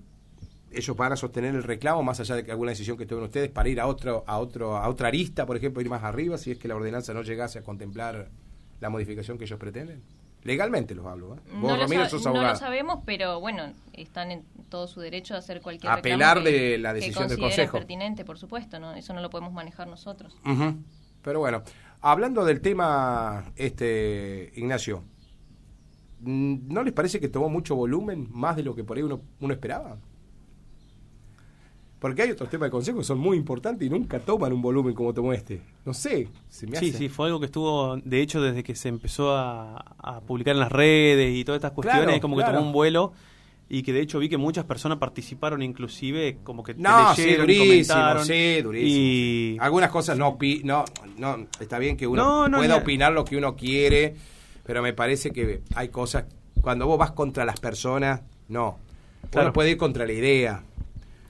ellos 0.75 0.96
van 0.98 1.12
a 1.14 1.16
sostener 1.16 1.54
el 1.56 1.64
reclamo 1.64 2.04
más 2.04 2.20
allá 2.20 2.36
de 2.36 2.44
que 2.44 2.52
alguna 2.52 2.72
decisión 2.72 2.98
que 2.98 3.06
tomen 3.06 3.25
ustedes 3.25 3.50
para 3.50 3.70
ir 3.70 3.80
a 3.80 3.88
otro 3.88 4.24
a 4.28 4.38
otro 4.40 4.78
a 4.78 4.88
otra 4.90 5.08
arista, 5.10 5.46
por 5.46 5.56
ejemplo, 5.58 5.81
ir 5.81 5.90
más 5.90 6.04
arriba 6.04 6.38
si 6.38 6.52
es 6.52 6.58
que 6.58 6.68
la 6.68 6.75
ordenanza 6.75 7.14
no 7.14 7.22
llegase 7.22 7.60
a 7.60 7.64
contemplar 7.64 8.30
la 8.80 8.90
modificación 8.90 9.38
que 9.38 9.46
ellos 9.46 9.60
pretenden? 9.60 10.02
Legalmente 10.44 10.94
los 10.94 11.06
hablo, 11.06 11.36
¿eh? 11.36 11.40
Vos, 11.54 11.62
No, 11.72 11.78
lo, 11.78 11.84
Romina, 11.84 12.04
sa- 12.04 12.10
sos 12.10 12.25
no 12.25 12.34
lo 12.42 12.56
sabemos, 12.58 13.00
pero 13.06 13.40
bueno, 13.40 13.72
están 13.94 14.30
en 14.31 14.44
todo 14.68 14.88
su 14.88 15.00
derecho 15.00 15.34
de 15.36 15.40
hacer 15.40 15.62
cualquier 15.62 15.90
Apelar 15.94 16.44
que- 16.44 16.52
de 16.52 16.78
la 16.80 16.90
que 16.94 17.00
decisión 17.00 17.30
del 17.30 17.40
Consejo. 17.40 17.78
pertinente, 17.78 18.25
por 18.25 18.38
supuesto, 18.38 18.78
¿no? 18.78 18.94
Eso 18.94 19.14
no 19.14 19.22
lo 19.22 19.30
podemos 19.30 19.54
manejar 19.54 19.88
nosotros. 19.88 20.36
Ujú. 20.46 20.75
Pero 21.22 21.40
bueno, 21.40 21.64
hablando 22.02 22.44
del 22.44 22.60
tema, 22.60 23.54
este 23.56 24.52
Ignacio, 24.56 25.04
¿no 26.20 26.84
les 26.84 26.94
parece 26.94 27.20
que 27.20 27.28
tomó 27.30 27.50
mucho 27.50 27.75
volumen, 27.75 28.28
más 28.31 28.56
de 28.56 28.64
lo 28.64 28.75
que 28.75 28.84
por 28.84 28.98
ahí 28.98 29.04
uno, 29.04 29.22
uno 29.40 29.54
esperaba? 29.54 29.98
Porque 32.03 32.21
hay 32.23 32.31
otros 32.31 32.50
temas 32.50 32.67
de 32.67 32.71
consejo 32.71 32.97
que 32.97 33.05
son 33.05 33.17
muy 33.17 33.38
importantes 33.38 33.88
y 33.88 33.89
nunca 33.89 34.19
toman 34.19 34.51
un 34.51 34.61
volumen 34.61 34.94
como 34.94 35.13
tomó 35.13 35.31
este. 35.31 35.61
No 35.85 35.94
sé, 35.94 36.27
se 36.50 36.67
me 36.67 36.75
Sí, 36.77 36.89
hace. 36.89 36.97
sí, 36.97 37.07
fue 37.07 37.27
algo 37.27 37.39
que 37.39 37.45
estuvo, 37.45 37.95
de 37.95 38.21
hecho, 38.21 38.41
desde 38.41 38.61
que 38.61 38.75
se 38.75 38.89
empezó 38.89 39.31
a, 39.38 39.77
a 39.97 40.19
publicar 40.19 40.53
en 40.53 40.59
las 40.59 40.69
redes 40.69 41.33
y 41.33 41.45
todas 41.45 41.59
estas 41.59 41.71
cuestiones, 41.71 42.03
Claro, 42.07 42.19
como 42.21 42.35
claro. 42.35 42.51
que 42.51 42.55
tomó 42.57 42.67
un 42.67 42.73
vuelo 42.73 43.13
y 43.69 43.83
que 43.83 43.94
de 43.94 44.01
hecho 44.01 44.19
vi 44.19 44.27
que 44.27 44.35
muchas 44.35 44.65
personas 44.65 44.97
participaron, 44.97 45.61
inclusive 45.61 46.39
como 46.44 46.61
que 46.61 46.73
No, 46.73 47.15
sí, 47.15 47.21
leyeron 47.23 47.50
y 47.50 47.55
durísimo, 47.55 47.95
comentaron. 47.95 48.25
sí, 48.25 48.61
durísimo. 48.61 48.91
Y 49.00 49.57
Algunas 49.61 49.89
cosas 49.89 50.17
no, 50.17 50.38
no, 50.65 50.85
no, 51.17 51.47
está 51.61 51.79
bien 51.79 51.95
que 51.95 52.05
uno 52.05 52.21
No, 52.21 52.50
no, 52.50 52.57
pueda 52.57 52.75
opinar 52.75 53.13
lo 53.13 53.23
que 53.23 53.38
uno 53.38 53.55
quiere, 53.55 54.13
pero 54.65 54.81
me 54.81 54.91
parece 54.91 55.31
que 55.31 55.61
hay 55.73 55.88
cosas, 55.88 56.25
cuando 56.61 56.85
vos 56.85 57.00
vas 57.00 57.11
contra 57.11 57.45
las 57.45 57.61
personas, 57.61 58.22
no. 58.50 58.77
Claro. 59.31 59.48
Uno 59.48 59.53
puede 59.53 59.72
ir 59.72 59.77
contra 59.77 60.05
la 60.05 60.12
idea, 60.12 60.63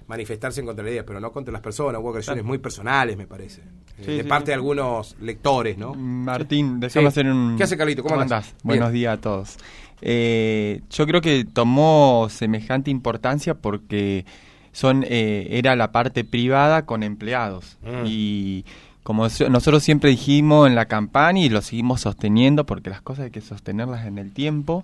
manifestarse 0.07 0.59
en 0.59 0.65
contra 0.65 0.83
de 0.83 0.89
la 0.89 0.93
idea, 0.93 1.05
pero 1.05 1.19
no 1.19 1.31
contra 1.31 1.51
las 1.51 1.61
personas. 1.61 2.01
Hubo 2.01 2.09
agresiones 2.09 2.41
Claro. 2.41 2.47
muy 2.47 2.57
personales, 2.57 3.17
me 3.17 3.27
parece. 3.27 3.61
Sí, 4.01 4.11
de 4.11 4.23
sí, 4.23 4.27
parte 4.27 4.45
sí. 4.45 4.49
de 4.49 4.53
algunos 4.55 5.15
lectores, 5.21 5.77
¿no? 5.77 5.93
Martín, 5.93 6.79
déjame 6.79 7.03
Sí. 7.03 7.07
hacer 7.07 7.27
un... 7.27 7.55
¿Qué 7.57 7.63
hace, 7.63 7.77
Carlito? 7.77 8.03
¿Cómo 8.03 8.19
andás? 8.19 8.47
andás? 8.49 8.55
Buenos 8.63 8.91
días 8.91 9.17
a 9.17 9.21
todos. 9.21 9.57
Eh, 10.01 10.81
yo 10.89 11.05
creo 11.07 11.21
que 11.21 11.45
tomó 11.45 12.27
semejante 12.29 12.91
importancia 12.91 13.53
porque 13.55 14.25
son 14.73 15.05
eh, 15.07 15.47
era 15.51 15.75
la 15.75 15.91
parte 15.91 16.23
privada 16.25 16.85
con 16.85 17.03
empleados. 17.03 17.77
Mm. 17.83 18.05
Y 18.05 18.65
como 19.03 19.29
so- 19.29 19.49
nosotros 19.49 19.83
siempre 19.83 20.09
dijimos 20.09 20.67
en 20.67 20.75
la 20.75 20.85
campaña 20.87 21.39
y 21.41 21.49
lo 21.49 21.61
seguimos 21.61 22.01
sosteniendo 22.01 22.65
porque 22.65 22.89
las 22.89 23.01
cosas 23.01 23.25
hay 23.25 23.31
que 23.31 23.41
sostenerlas 23.41 24.05
en 24.05 24.17
el 24.17 24.33
tiempo, 24.33 24.83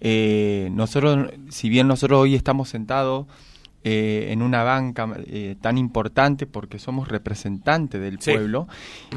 eh, 0.00 0.68
nosotros, 0.72 1.30
si 1.48 1.68
bien 1.68 1.88
nosotros 1.88 2.20
hoy 2.20 2.34
estamos 2.34 2.68
sentados 2.68 3.26
eh, 3.84 4.28
en 4.30 4.42
una 4.42 4.62
banca 4.62 5.08
eh, 5.26 5.56
tan 5.60 5.76
importante 5.78 6.46
porque 6.46 6.78
somos 6.78 7.08
representantes 7.08 8.00
del 8.00 8.20
Sí. 8.20 8.30
pueblo 8.32 8.68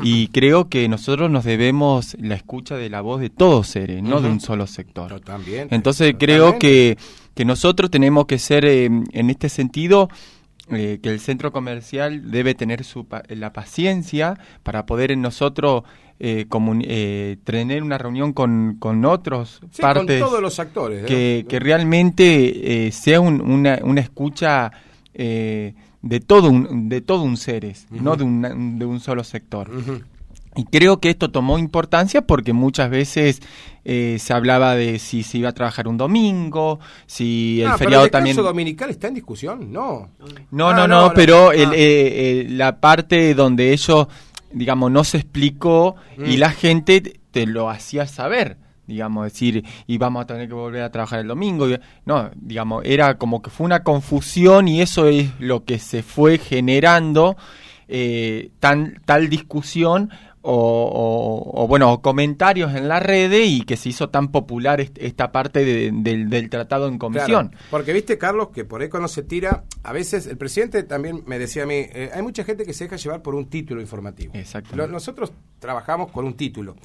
y 0.03 0.27
creo 0.29 0.69
que 0.69 0.87
nosotros 0.89 1.29
nos 1.29 1.43
debemos 1.45 2.15
la 2.19 2.35
escucha 2.35 2.75
de 2.75 2.89
la 2.89 3.01
voz 3.01 3.21
de 3.21 3.29
todos 3.29 3.67
seres, 3.67 4.01
no 4.01 4.21
de 4.21 4.29
un 4.29 4.39
solo 4.39 4.65
sector. 4.67 5.19
También. 5.21 5.67
Entonces 5.71 6.15
creo 6.17 6.57
que, 6.57 6.97
que 7.35 7.45
nosotros 7.45 7.91
tenemos 7.91 8.25
que 8.25 8.39
ser, 8.39 8.65
eh, 8.65 8.85
en 8.85 9.29
este 9.29 9.49
sentido, 9.49 10.09
eh, 10.71 10.99
que 11.03 11.09
el 11.09 11.19
centro 11.19 11.51
comercial 11.51 12.31
debe 12.31 12.55
tener 12.55 12.83
su 12.83 13.05
pa- 13.05 13.21
la 13.29 13.53
paciencia 13.53 14.39
para 14.63 14.87
poder 14.87 15.11
en 15.11 15.21
nosotros 15.21 15.83
eh, 16.19 16.45
eh, 16.83 17.37
tener 17.43 17.83
una 17.83 17.97
reunión 17.97 18.31
con, 18.33 18.77
con 18.79 19.03
otros 19.05 19.59
Sí, 19.71 19.81
partes 19.81 20.21
con 20.21 20.29
todos 20.29 20.41
los 20.41 20.59
actores. 20.59 21.01
¿no? 21.01 21.07
que, 21.07 21.45
que 21.47 21.59
realmente 21.59 22.87
eh, 22.87 22.91
sea 22.91 23.19
un- 23.19 23.41
una, 23.41 23.79
una 23.83 24.01
escucha 24.01 24.71
eh, 25.13 25.73
de 26.01 26.19
todo 26.19 26.49
un 26.49 26.87
de 26.89 27.01
todo 27.01 27.23
un 27.23 27.35
seres, 27.37 27.87
no 27.89 28.15
de 28.15 28.23
un, 28.23 28.77
de 28.79 28.85
un 28.85 28.99
solo 28.99 29.23
sector. 29.23 29.69
Y 30.57 30.63
creo 30.63 31.01
que 31.01 31.09
esto 31.09 31.31
tomó 31.31 31.57
importancia 31.59 32.21
porque 32.21 32.53
muchas 32.53 32.89
veces 32.89 33.41
eh, 33.83 34.15
se 34.21 34.33
hablaba 34.33 34.75
de 34.75 34.99
si 34.99 35.21
se 35.23 35.39
iba 35.39 35.49
a 35.49 35.53
trabajar 35.53 35.85
un 35.89 35.97
domingo, 35.97 36.79
si 37.07 37.59
el 37.61 37.67
Ah, 37.67 37.71
pero 37.77 37.77
feriado 37.89 38.05
el 38.05 38.11
también... 38.11 38.37
dominical 38.37 38.89
está 38.89 39.09
en 39.09 39.15
discusión, 39.15 39.69
no. 39.73 40.11
No, 40.51 40.69
Ah, 40.69 40.73
no, 40.73 40.73
no, 40.73 40.87
no, 40.87 41.01
no. 41.07 41.13
pero 41.13 41.51
el, 41.51 41.69
Ah. 41.71 41.73
eh, 41.75 42.45
eh, 42.45 42.47
la 42.51 42.79
parte 42.79 43.33
donde 43.33 43.73
ellos, 43.73 44.07
digamos, 44.55 44.89
no 44.91 45.03
se 45.03 45.17
explicó 45.17 45.95
y 46.17 46.37
Mm. 46.37 46.39
la 46.39 46.49
gente 46.49 47.19
te- 47.31 47.45
lo 47.45 47.69
hacía 47.69 48.07
saber, 48.07 48.57
digamos, 48.87 49.25
decir, 49.25 49.63
y 49.85 49.97
vamos 49.97 50.23
a 50.23 50.27
tener 50.27 50.47
que 50.47 50.53
volver 50.53 50.81
a 50.83 50.91
trabajar 50.91 51.19
el 51.19 51.27
domingo. 51.27 51.69
y- 51.69 51.77
No, 52.05 52.31
digamos, 52.35 52.83
era 52.85 53.17
como 53.17 53.41
que 53.41 53.49
fue 53.49 53.65
una 53.65 53.83
confusión 53.83 54.67
y 54.67 54.81
eso 54.81 55.07
es 55.07 55.29
lo 55.39 55.65
que 55.65 55.77
se 55.77 56.01
fue 56.03 56.37
generando, 56.39 57.35
eh, 57.87 58.49
tan, 58.59 59.01
tal 59.05 59.29
discusión. 59.29 60.09
O, 60.47 60.53
o- 60.53 61.63
o, 61.63 61.67
bueno, 61.67 61.91
o 61.91 62.01
comentarios 62.03 62.75
en 62.75 62.87
la 62.87 62.99
red 62.99 63.31
y 63.43 63.61
que 63.61 63.77
se 63.77 63.89
hizo 63.89 64.09
tan 64.09 64.31
popular 64.31 64.79
est- 64.79 64.95
esta 64.99 65.31
parte 65.31 65.65
de- 65.65 65.89
del, 65.91 66.29
del 66.29 66.49
tratado 66.51 66.87
en 66.87 66.99
comisión. 66.99 67.49
Claro, 67.49 67.65
porque 67.71 67.93
viste, 67.93 68.17
Carlos, 68.19 68.49
que 68.49 68.63
por 68.63 68.81
ahí 68.81 68.89
cuando 68.89 69.07
se 69.07 69.23
tira, 69.23 69.63
a 69.81 69.91
veces 69.91 70.27
el 70.27 70.37
presidente 70.37 70.83
también 70.83 71.23
me 71.25 71.39
decía 71.39 71.63
a 71.63 71.65
mí, 71.65 71.73
eh, 71.77 72.11
hay 72.13 72.21
mucha 72.21 72.43
gente 72.43 72.63
que 72.63 72.73
se 72.73 72.83
deja 72.83 72.95
llevar 72.97 73.23
por 73.23 73.33
un 73.33 73.47
título 73.47 73.81
informativo. 73.81 74.33
Lo- 74.77 74.87
nosotros 74.87 75.31
trabajamos 75.57 76.11
con 76.11 76.25
un 76.25 76.35
título, 76.35 76.75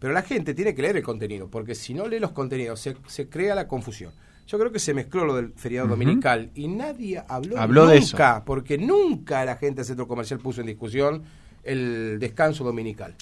pero 0.00 0.12
la 0.12 0.22
gente 0.22 0.52
tiene 0.52 0.74
que 0.74 0.82
leer 0.82 0.96
el 0.96 1.02
contenido, 1.04 1.48
porque 1.48 1.76
si 1.76 1.94
no 1.94 2.08
lee 2.08 2.18
los 2.18 2.32
contenidos 2.32 2.80
se, 2.80 2.96
se 3.06 3.28
crea 3.28 3.54
la 3.54 3.68
confusión. 3.68 4.10
Yo 4.48 4.58
creo 4.58 4.72
que 4.72 4.78
se 4.80 4.92
mezcló 4.92 5.24
lo 5.24 5.36
del 5.36 5.52
feriado 5.54 5.86
dominical 5.88 6.50
y 6.54 6.68
nadie 6.68 7.22
habló, 7.28 7.58
Habló 7.58 7.86
de 7.86 8.00
nunca, 8.00 8.42
porque 8.44 8.76
nunca 8.76 9.44
la 9.44 9.56
gente 9.56 9.76
del 9.76 9.84
centro 9.86 10.06
comercial 10.08 10.40
puso 10.40 10.60
en 10.60 10.66
discusión 10.66 11.22
el 11.64 12.18
descanso 12.18 12.64
dominical. 12.64 13.14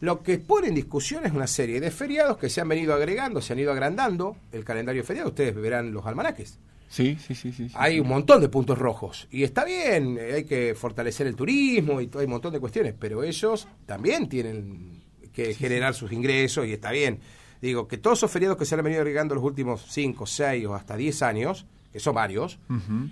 Lo 0.00 0.22
que 0.22 0.38
pone 0.38 0.68
en 0.68 0.74
discusión 0.74 1.26
es 1.26 1.32
una 1.32 1.46
serie 1.46 1.80
de 1.80 1.90
feriados 1.90 2.38
que 2.38 2.48
se 2.48 2.60
han 2.60 2.68
venido 2.68 2.94
agregando, 2.94 3.40
se 3.40 3.52
han 3.52 3.58
ido 3.58 3.72
agrandando 3.72 4.36
el 4.52 4.64
calendario 4.64 5.02
feriado. 5.02 5.30
Ustedes 5.30 5.54
verán 5.54 5.92
los 5.92 6.06
almanaques. 6.06 6.58
Sí, 6.88 7.18
sí, 7.20 7.34
sí, 7.34 7.52
sí. 7.52 7.68
Hay 7.74 7.94
sí. 7.94 8.00
un 8.00 8.08
montón 8.08 8.40
de 8.40 8.48
puntos 8.48 8.78
rojos. 8.78 9.26
Y 9.30 9.42
está 9.42 9.64
bien, 9.64 10.16
eh, 10.18 10.34
hay 10.34 10.44
que 10.44 10.74
fortalecer 10.74 11.26
el 11.26 11.34
turismo 11.34 12.00
y 12.00 12.08
hay 12.14 12.24
un 12.24 12.30
montón 12.30 12.52
de 12.52 12.60
cuestiones, 12.60 12.94
pero 12.98 13.22
ellos 13.22 13.68
también 13.86 14.28
tienen 14.28 15.02
que 15.32 15.52
generar 15.54 15.94
sus 15.94 16.12
ingresos 16.12 16.66
y 16.66 16.72
está 16.72 16.90
bien. 16.90 17.20
Digo, 17.60 17.88
que 17.88 17.98
todos 17.98 18.20
esos 18.20 18.30
feriados 18.30 18.56
que 18.56 18.64
se 18.64 18.76
han 18.76 18.84
venido 18.84 19.02
agregando 19.02 19.34
los 19.34 19.44
últimos 19.44 19.84
5, 19.88 20.26
6 20.26 20.66
o 20.66 20.74
hasta 20.74 20.96
10 20.96 21.22
años, 21.22 21.66
que 21.98 22.04
son 22.04 22.14
varios, 22.14 22.58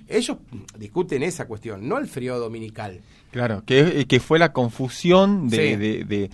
ellos 0.06 0.36
discuten 0.78 1.24
esa 1.24 1.46
cuestión, 1.48 1.88
no 1.88 1.98
el 1.98 2.06
feriado 2.06 2.38
dominical. 2.38 3.00
Claro, 3.32 3.64
que, 3.66 4.06
que 4.06 4.20
fue 4.20 4.38
la 4.38 4.52
confusión 4.52 5.48
de, 5.48 5.56
Sí. 5.56 5.76
de, 5.76 6.04
de- 6.04 6.30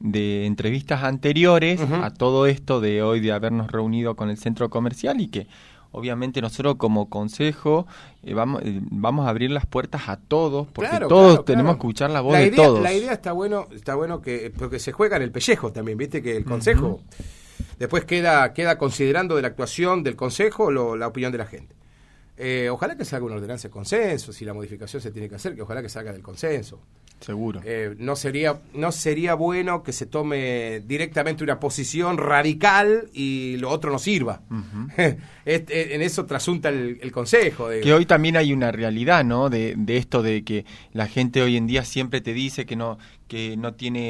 de 0.00 0.44
entrevistas 0.44 1.02
anteriores 1.02 1.80
a 1.80 2.10
todo 2.10 2.46
esto 2.46 2.80
de 2.82 3.02
hoy 3.02 3.20
de 3.20 3.32
habernos 3.32 3.70
reunido 3.72 4.16
con 4.16 4.28
el 4.28 4.36
centro 4.36 4.68
comercial 4.68 5.18
y 5.18 5.28
que 5.28 5.46
obviamente 5.92 6.42
nosotros 6.42 6.74
como 6.76 7.08
consejo 7.08 7.86
eh, 8.22 8.34
vamos, 8.34 8.60
eh, 8.64 8.80
vamos 8.90 9.24
a 9.26 9.30
abrir 9.30 9.50
las 9.50 9.64
puertas 9.64 10.08
a 10.10 10.18
todos 10.18 10.66
porque 10.66 10.90
Claro, 10.90 11.08
todos 11.08 11.28
claro, 11.36 11.44
tenemos 11.44 11.64
claro. 11.70 11.78
que 11.78 11.86
escuchar 11.86 12.10
la 12.10 12.20
voz 12.20 12.32
La 12.34 12.40
de 12.40 12.46
idea- 12.48 12.56
todos. 12.56 12.80
La 12.82 12.92
idea 12.92 13.12
está 13.14 13.32
bueno, 13.32 13.66
está 13.74 13.94
bueno 13.94 14.20
que 14.20 14.52
porque 14.58 14.78
se 14.78 14.92
juega 14.92 15.16
en 15.16 15.22
el 15.22 15.30
pellejo 15.30 15.72
también, 15.72 15.96
viste 15.96 16.20
que 16.20 16.36
el 16.36 16.44
consejo 16.44 17.00
después 17.78 18.04
queda 18.04 18.52
queda 18.52 18.76
considerando 18.76 19.36
de 19.36 19.42
la 19.42 19.48
actuación 19.48 20.02
del 20.02 20.16
consejo 20.16 20.70
lo- 20.70 20.96
la 20.96 21.06
opinión 21.06 21.32
de 21.32 21.38
la 21.38 21.46
gente. 21.46 21.74
Eh, 22.36 22.68
ojalá 22.70 22.96
que 22.96 23.04
salga 23.04 23.26
una 23.26 23.36
ordenanza 23.36 23.68
de 23.68 23.72
consenso, 23.72 24.32
si 24.32 24.44
la 24.44 24.52
modificación 24.54 25.00
se 25.00 25.10
tiene 25.12 25.28
que 25.28 25.36
hacer, 25.36 25.54
que 25.54 25.62
ojalá 25.62 25.82
que 25.82 25.88
salga 25.88 26.12
del 26.12 26.22
consenso. 26.22 26.80
Seguro. 27.20 27.60
Eh, 27.64 27.94
no 27.98 28.16
sería 28.16 28.60
no 28.74 28.90
sería 28.92 29.34
bueno 29.34 29.82
que 29.84 29.92
se 29.92 30.04
tome 30.04 30.80
directamente 30.80 31.44
una 31.44 31.60
posición 31.60 32.18
radical 32.18 33.08
y 33.14 33.56
lo 33.58 33.70
otro 33.70 33.90
no 33.92 33.98
sirva. 33.98 34.42
Este, 35.44 35.94
en 35.94 36.00
eso 36.00 36.24
trasunta 36.24 36.70
el, 36.70 36.98
el 37.02 37.12
consejo. 37.12 37.68
de- 37.68 37.80
Que 37.82 37.92
hoy 37.92 38.06
también 38.06 38.36
hay 38.36 38.52
una 38.52 38.72
realidad, 38.72 39.24
¿no? 39.24 39.50
De, 39.50 39.74
de 39.76 39.98
esto 39.98 40.22
de 40.22 40.42
que 40.42 40.64
la 40.92 41.06
gente 41.06 41.42
hoy 41.42 41.56
en 41.58 41.66
día 41.66 41.84
siempre 41.84 42.20
te 42.22 42.32
dice 42.32 42.64
que 42.64 42.74
no 42.76 42.98
que 43.34 43.56
no 43.56 43.74
tiene 43.74 44.00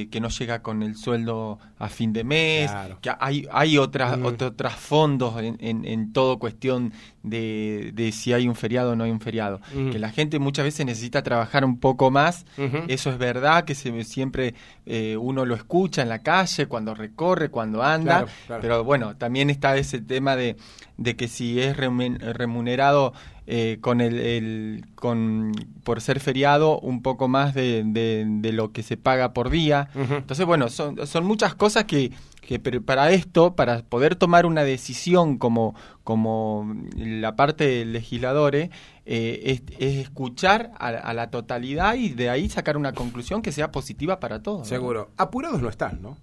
eh, 0.00 0.08
que 0.10 0.18
no 0.20 0.28
llega 0.30 0.60
con 0.62 0.82
el 0.82 0.96
sueldo 0.96 1.60
a 1.78 1.88
fin 1.88 2.12
de 2.12 2.24
mes, 2.24 2.70
Claro. 2.72 2.98
que 3.00 3.10
hay 3.20 3.46
hay 3.52 3.78
otras 3.78 4.18
Mm. 4.18 4.24
otros 4.26 4.56
trasfondos 4.56 5.40
en, 5.40 5.56
en, 5.60 5.84
en 5.84 6.12
todo 6.12 6.40
cuestión 6.40 6.92
de, 7.22 7.92
de 7.94 8.10
si 8.10 8.32
hay 8.32 8.48
un 8.48 8.56
feriado 8.56 8.90
o 8.92 8.96
no 8.96 9.04
hay 9.04 9.12
un 9.12 9.20
feriado, 9.20 9.60
Mm. 9.74 9.90
que 9.90 9.98
la 10.00 10.10
gente 10.10 10.40
muchas 10.40 10.64
veces 10.64 10.84
necesita 10.86 11.22
trabajar 11.22 11.64
un 11.64 11.78
poco 11.78 12.10
más. 12.10 12.44
Eso 12.88 13.10
es 13.10 13.18
verdad 13.18 13.64
que 13.64 13.74
se, 13.76 14.02
siempre 14.04 14.54
eh, 14.86 15.16
uno 15.16 15.44
lo 15.46 15.54
escucha 15.54 16.02
en 16.02 16.08
la 16.08 16.18
calle 16.18 16.66
cuando 16.66 16.94
recorre, 16.94 17.50
cuando 17.50 17.82
anda, 17.82 18.24
Claro, 18.24 18.28
claro. 18.46 18.62
pero 18.62 18.84
bueno, 18.84 19.16
también 19.16 19.50
está 19.50 19.76
ese 19.76 20.00
tema 20.00 20.34
de, 20.36 20.56
de 20.96 21.14
que 21.16 21.28
si 21.28 21.60
es 21.60 21.76
remun- 21.76 22.18
remunerado 22.18 23.12
eh, 23.46 23.78
con 23.80 24.00
el, 24.00 24.18
el- 24.18 24.84
con 24.94 25.52
por 25.84 26.00
ser 26.00 26.18
feriado 26.20 26.78
un 26.80 27.02
poco 27.02 27.28
más 27.28 27.52
de, 27.54 27.82
de- 27.84 28.24
de 28.26 28.52
lo 28.52 28.72
que 28.72 28.82
se 28.82 28.96
paga 28.96 29.32
por 29.34 29.50
día. 29.50 29.88
Entonces, 29.94 30.46
bueno, 30.46 30.68
son, 30.70 31.06
son 31.06 31.24
muchas 31.26 31.54
cosas 31.54 31.84
que, 31.84 32.10
que 32.40 32.58
para 32.58 33.10
esto, 33.12 33.54
para 33.54 33.82
poder 33.82 34.16
tomar 34.16 34.46
una 34.46 34.62
decisión 34.64 35.36
como, 35.38 35.74
como 36.04 36.74
la 36.96 37.36
parte 37.36 37.66
de 37.66 37.84
legisladores, 37.84 38.70
eh, 39.06 39.40
es, 39.44 39.62
es 39.78 39.96
escuchar 39.98 40.70
a, 40.78 40.88
a 40.88 41.12
la 41.12 41.30
totalidad 41.30 41.94
y 41.96 42.08
de 42.10 42.30
ahí 42.30 42.48
sacar 42.48 42.78
una 42.78 42.92
conclusión 42.92 43.42
que 43.42 43.52
sea 43.52 43.70
positiva 43.70 44.20
para 44.20 44.42
todos. 44.42 44.60
¿no? 44.60 44.64
Seguro. 44.64 45.10
Apurados 45.18 45.60
no 45.60 45.68
están, 45.68 46.00
¿no? 46.00 46.16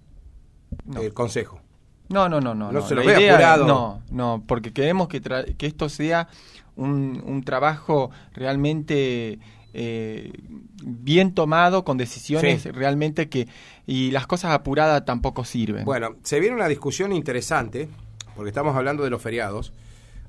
No. 0.84 1.00
El 1.00 1.12
consejo. 1.14 1.60
No, 2.08 2.28
no, 2.28 2.40
no, 2.40 2.54
no. 2.54 2.72
No 2.72 2.82
se 2.86 2.94
lo 2.96 3.04
ve 3.04 3.14
idea- 3.20 3.34
apurado. 3.34 3.66
No, 3.66 4.02
no, 4.10 4.42
porque 4.46 4.72
queremos 4.72 5.06
que, 5.08 5.22
tra- 5.22 5.56
que 5.56 5.66
esto 5.66 5.88
sea 5.88 6.28
un, 6.76 7.22
un 7.24 7.42
trabajo 7.44 8.10
realmente 8.32 9.38
eh, 9.74 10.32
bien 10.84 11.34
tomado, 11.34 11.84
con 11.84 11.96
decisiones 11.96 12.62
Sí. 12.62 12.70
realmente 12.70 13.28
que... 13.28 13.48
Y 13.86 14.10
las 14.10 14.26
cosas 14.26 14.52
apuradas 14.52 15.04
tampoco 15.04 15.44
sirven. 15.44 15.84
Bueno, 15.84 16.16
se 16.22 16.40
viene 16.40 16.54
una 16.56 16.68
discusión 16.68 17.12
interesante, 17.12 17.88
porque 18.36 18.48
estamos 18.50 18.76
hablando 18.76 19.02
de 19.04 19.10
los 19.10 19.20
feriados. 19.22 19.72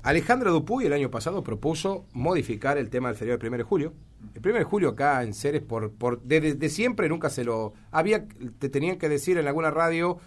Alejandra 0.02 0.50
Dupuy 0.50 0.84
el 0.86 0.92
año 0.92 1.10
pasado 1.10 1.42
propuso 1.42 2.04
modificar 2.12 2.76
el 2.78 2.90
tema 2.90 3.08
del 3.08 3.16
feriado 3.16 3.38
del 3.38 3.48
1 3.48 3.58
de 3.58 3.62
julio. 3.64 3.92
El 4.34 4.40
1 4.44 4.58
de 4.58 4.64
julio 4.64 4.88
acá 4.90 5.22
en 5.22 5.34
Ceres, 5.34 5.62
por, 5.62 5.92
por, 5.92 6.20
desde 6.22 6.54
de 6.54 6.68
siempre 6.68 7.08
nunca 7.08 7.30
se 7.30 7.44
lo... 7.44 7.74
Había, 7.90 8.26
te 8.58 8.68
tenían 8.68 8.96
que 8.96 9.08
decir 9.08 9.38
en 9.38 9.46
alguna 9.46 9.70
radio, 9.70 10.18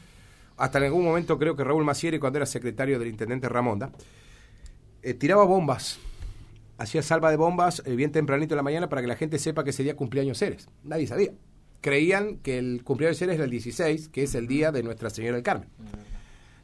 hasta 0.58 0.78
en 0.80 0.86
algún 0.86 1.04
momento 1.04 1.38
creo 1.38 1.56
que 1.56 1.64
Raúl 1.64 1.84
Macieri, 1.84 2.18
cuando 2.20 2.38
era 2.38 2.46
secretario 2.46 2.98
del 2.98 3.08
intendente 3.10 3.50
Ramonda, 3.50 3.92
eh, 5.04 5.14
tiraba 5.14 5.44
bombas, 5.44 6.00
hacía 6.77 7.01
salva 7.01 7.31
de 7.31 7.38
bombas 7.38 7.81
eh, 7.86 7.96
bien 7.96 8.12
tempranito 8.12 8.53
en 8.53 8.57
la 8.57 8.63
mañana 8.63 8.89
para 8.89 9.01
que 9.01 9.07
la 9.07 9.15
gente 9.15 9.39
sepa 9.39 9.63
que 9.63 9.72
ese 9.72 9.84
día 9.84 9.96
cumpleaños 9.96 10.38
Ceres. 10.38 10.67
Nadie 10.84 11.07
sabía. 11.07 11.31
Creían 11.81 12.38
que 12.38 12.57
el 12.57 12.84
cumpleaños 12.84 13.17
de 13.17 13.25
Ceres 13.25 13.36
era 13.36 13.46
el 13.46 13.51
16, 13.51 14.10
que 14.10 14.24
es 14.24 14.36
el 14.36 14.48
día 14.48 14.72
de 14.72 14.84
Nuestra 14.84 15.10
Señora 15.10 15.36
del 15.36 15.43
Carmen. 15.43 15.69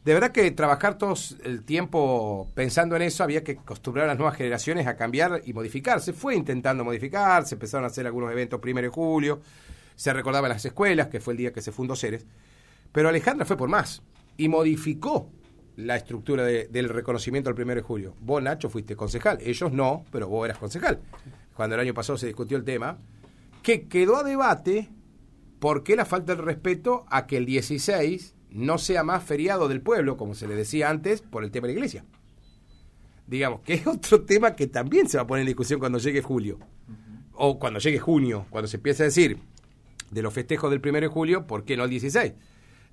De 0.03 0.13
verdad 0.13 0.31
que 0.31 0.51
trabajar 0.51 0.97
todo 0.97 1.13
el 1.45 1.63
tiempo 1.63 2.51
pensando 2.55 2.95
en 2.97 3.03
eso, 3.03 3.23
había 3.23 3.43
que 3.43 3.53
acostumbrar 3.53 4.05
a 4.05 4.07
las 4.09 4.17
nuevas 4.17 4.35
generaciones 4.35 4.85
a 4.85 4.97
cambiar 4.97 5.41
y 5.45 5.53
modificarse. 5.53 6.11
Fue 6.11 6.35
intentando 6.35 6.83
modificarse, 6.83 7.55
empezaron 7.55 7.85
a 7.85 7.87
hacer 7.87 8.05
algunos 8.05 8.29
eventos 8.31 8.59
primero 8.59 8.85
de 8.85 8.93
julio, 8.93 9.39
se 9.95 10.11
recordaba 10.11 10.47
en 10.47 10.53
las 10.53 10.65
escuelas, 10.65 11.07
que 11.07 11.21
fue 11.21 11.33
el 11.33 11.37
día 11.37 11.53
que 11.53 11.61
se 11.61 11.71
fundó 11.71 11.95
Ceres. 11.95 12.25
Pero 12.91 13.07
Alejandra 13.07 13.45
fue 13.45 13.55
por 13.55 13.69
más 13.69 14.01
y 14.35 14.49
modificó 14.49 15.29
la 15.75 15.95
estructura 15.95 16.43
de- 16.43 16.67
del 16.67 16.89
reconocimiento 16.89 17.49
al 17.49 17.55
primero 17.55 17.81
de 17.81 17.87
julio. 17.87 18.15
Vos, 18.21 18.41
Nacho, 18.43 18.69
fuiste 18.69 18.95
concejal. 18.95 19.39
Ellos 19.41 19.71
no, 19.71 20.05
pero 20.11 20.27
vos 20.27 20.45
eras 20.45 20.57
concejal. 20.57 20.99
Cuando 21.55 21.75
el 21.75 21.81
año 21.81 21.93
pasado 21.93 22.17
se 22.17 22.27
discutió 22.27 22.57
el 22.57 22.63
tema, 22.63 22.97
que 23.61 23.87
quedó 23.87 24.17
a 24.17 24.23
debate 24.23 24.89
por 25.59 25.83
qué 25.83 25.95
la 25.95 26.05
falta 26.05 26.35
de 26.35 26.41
respeto 26.41 27.05
a 27.09 27.25
que 27.25 27.37
el 27.37 27.45
16 27.45 28.35
no 28.51 28.77
sea 28.77 29.03
más 29.03 29.23
feriado 29.23 29.67
del 29.67 29.81
pueblo, 29.81 30.15
como 30.17 30.35
se 30.35 30.47
le 30.47 30.55
decía 30.55 30.89
antes, 30.89 31.21
por 31.21 31.43
el 31.43 31.49
tema 31.51 31.67
de 31.67 31.73
la 31.73 31.77
iglesia. 31.79 32.05
Digamos, 33.25 33.61
que 33.61 33.73
es 33.75 33.87
otro 33.87 34.21
tema 34.23 34.55
que 34.55 34.67
también 34.67 35.07
se 35.07 35.17
va 35.17 35.23
a 35.23 35.27
poner 35.27 35.41
en 35.41 35.47
discusión 35.47 35.79
cuando 35.79 35.97
llegue 35.97 36.21
julio. 36.21 36.59
O 37.33 37.57
cuando 37.57 37.79
llegue 37.79 37.97
junio, 37.99 38.45
cuando 38.49 38.67
se 38.67 38.77
empiece 38.77 39.03
a 39.03 39.05
decir 39.07 39.39
de 40.11 40.21
los 40.21 40.33
festejos 40.33 40.69
del 40.69 40.81
1 40.85 40.99
de 41.01 41.07
julio, 41.07 41.47
¿por 41.47 41.63
qué 41.65 41.75
no 41.77 41.83
el 41.85 41.89
16? 41.89 42.33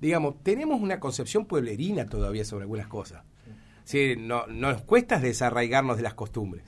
Digamos, 0.00 0.42
tenemos 0.42 0.80
una 0.80 0.99
concepción 0.99 1.45
pueblerina 1.47 2.07
todavía 2.07 2.45
sobre 2.45 2.62
algunas 2.62 2.87
cosas. 2.87 3.23
Sí, 3.85 4.14
no, 4.19 4.47
nos 4.47 4.83
cuesta 4.83 5.19
desarraigarnos 5.19 5.97
de 5.97 6.02
las 6.02 6.14
costumbres. 6.14 6.64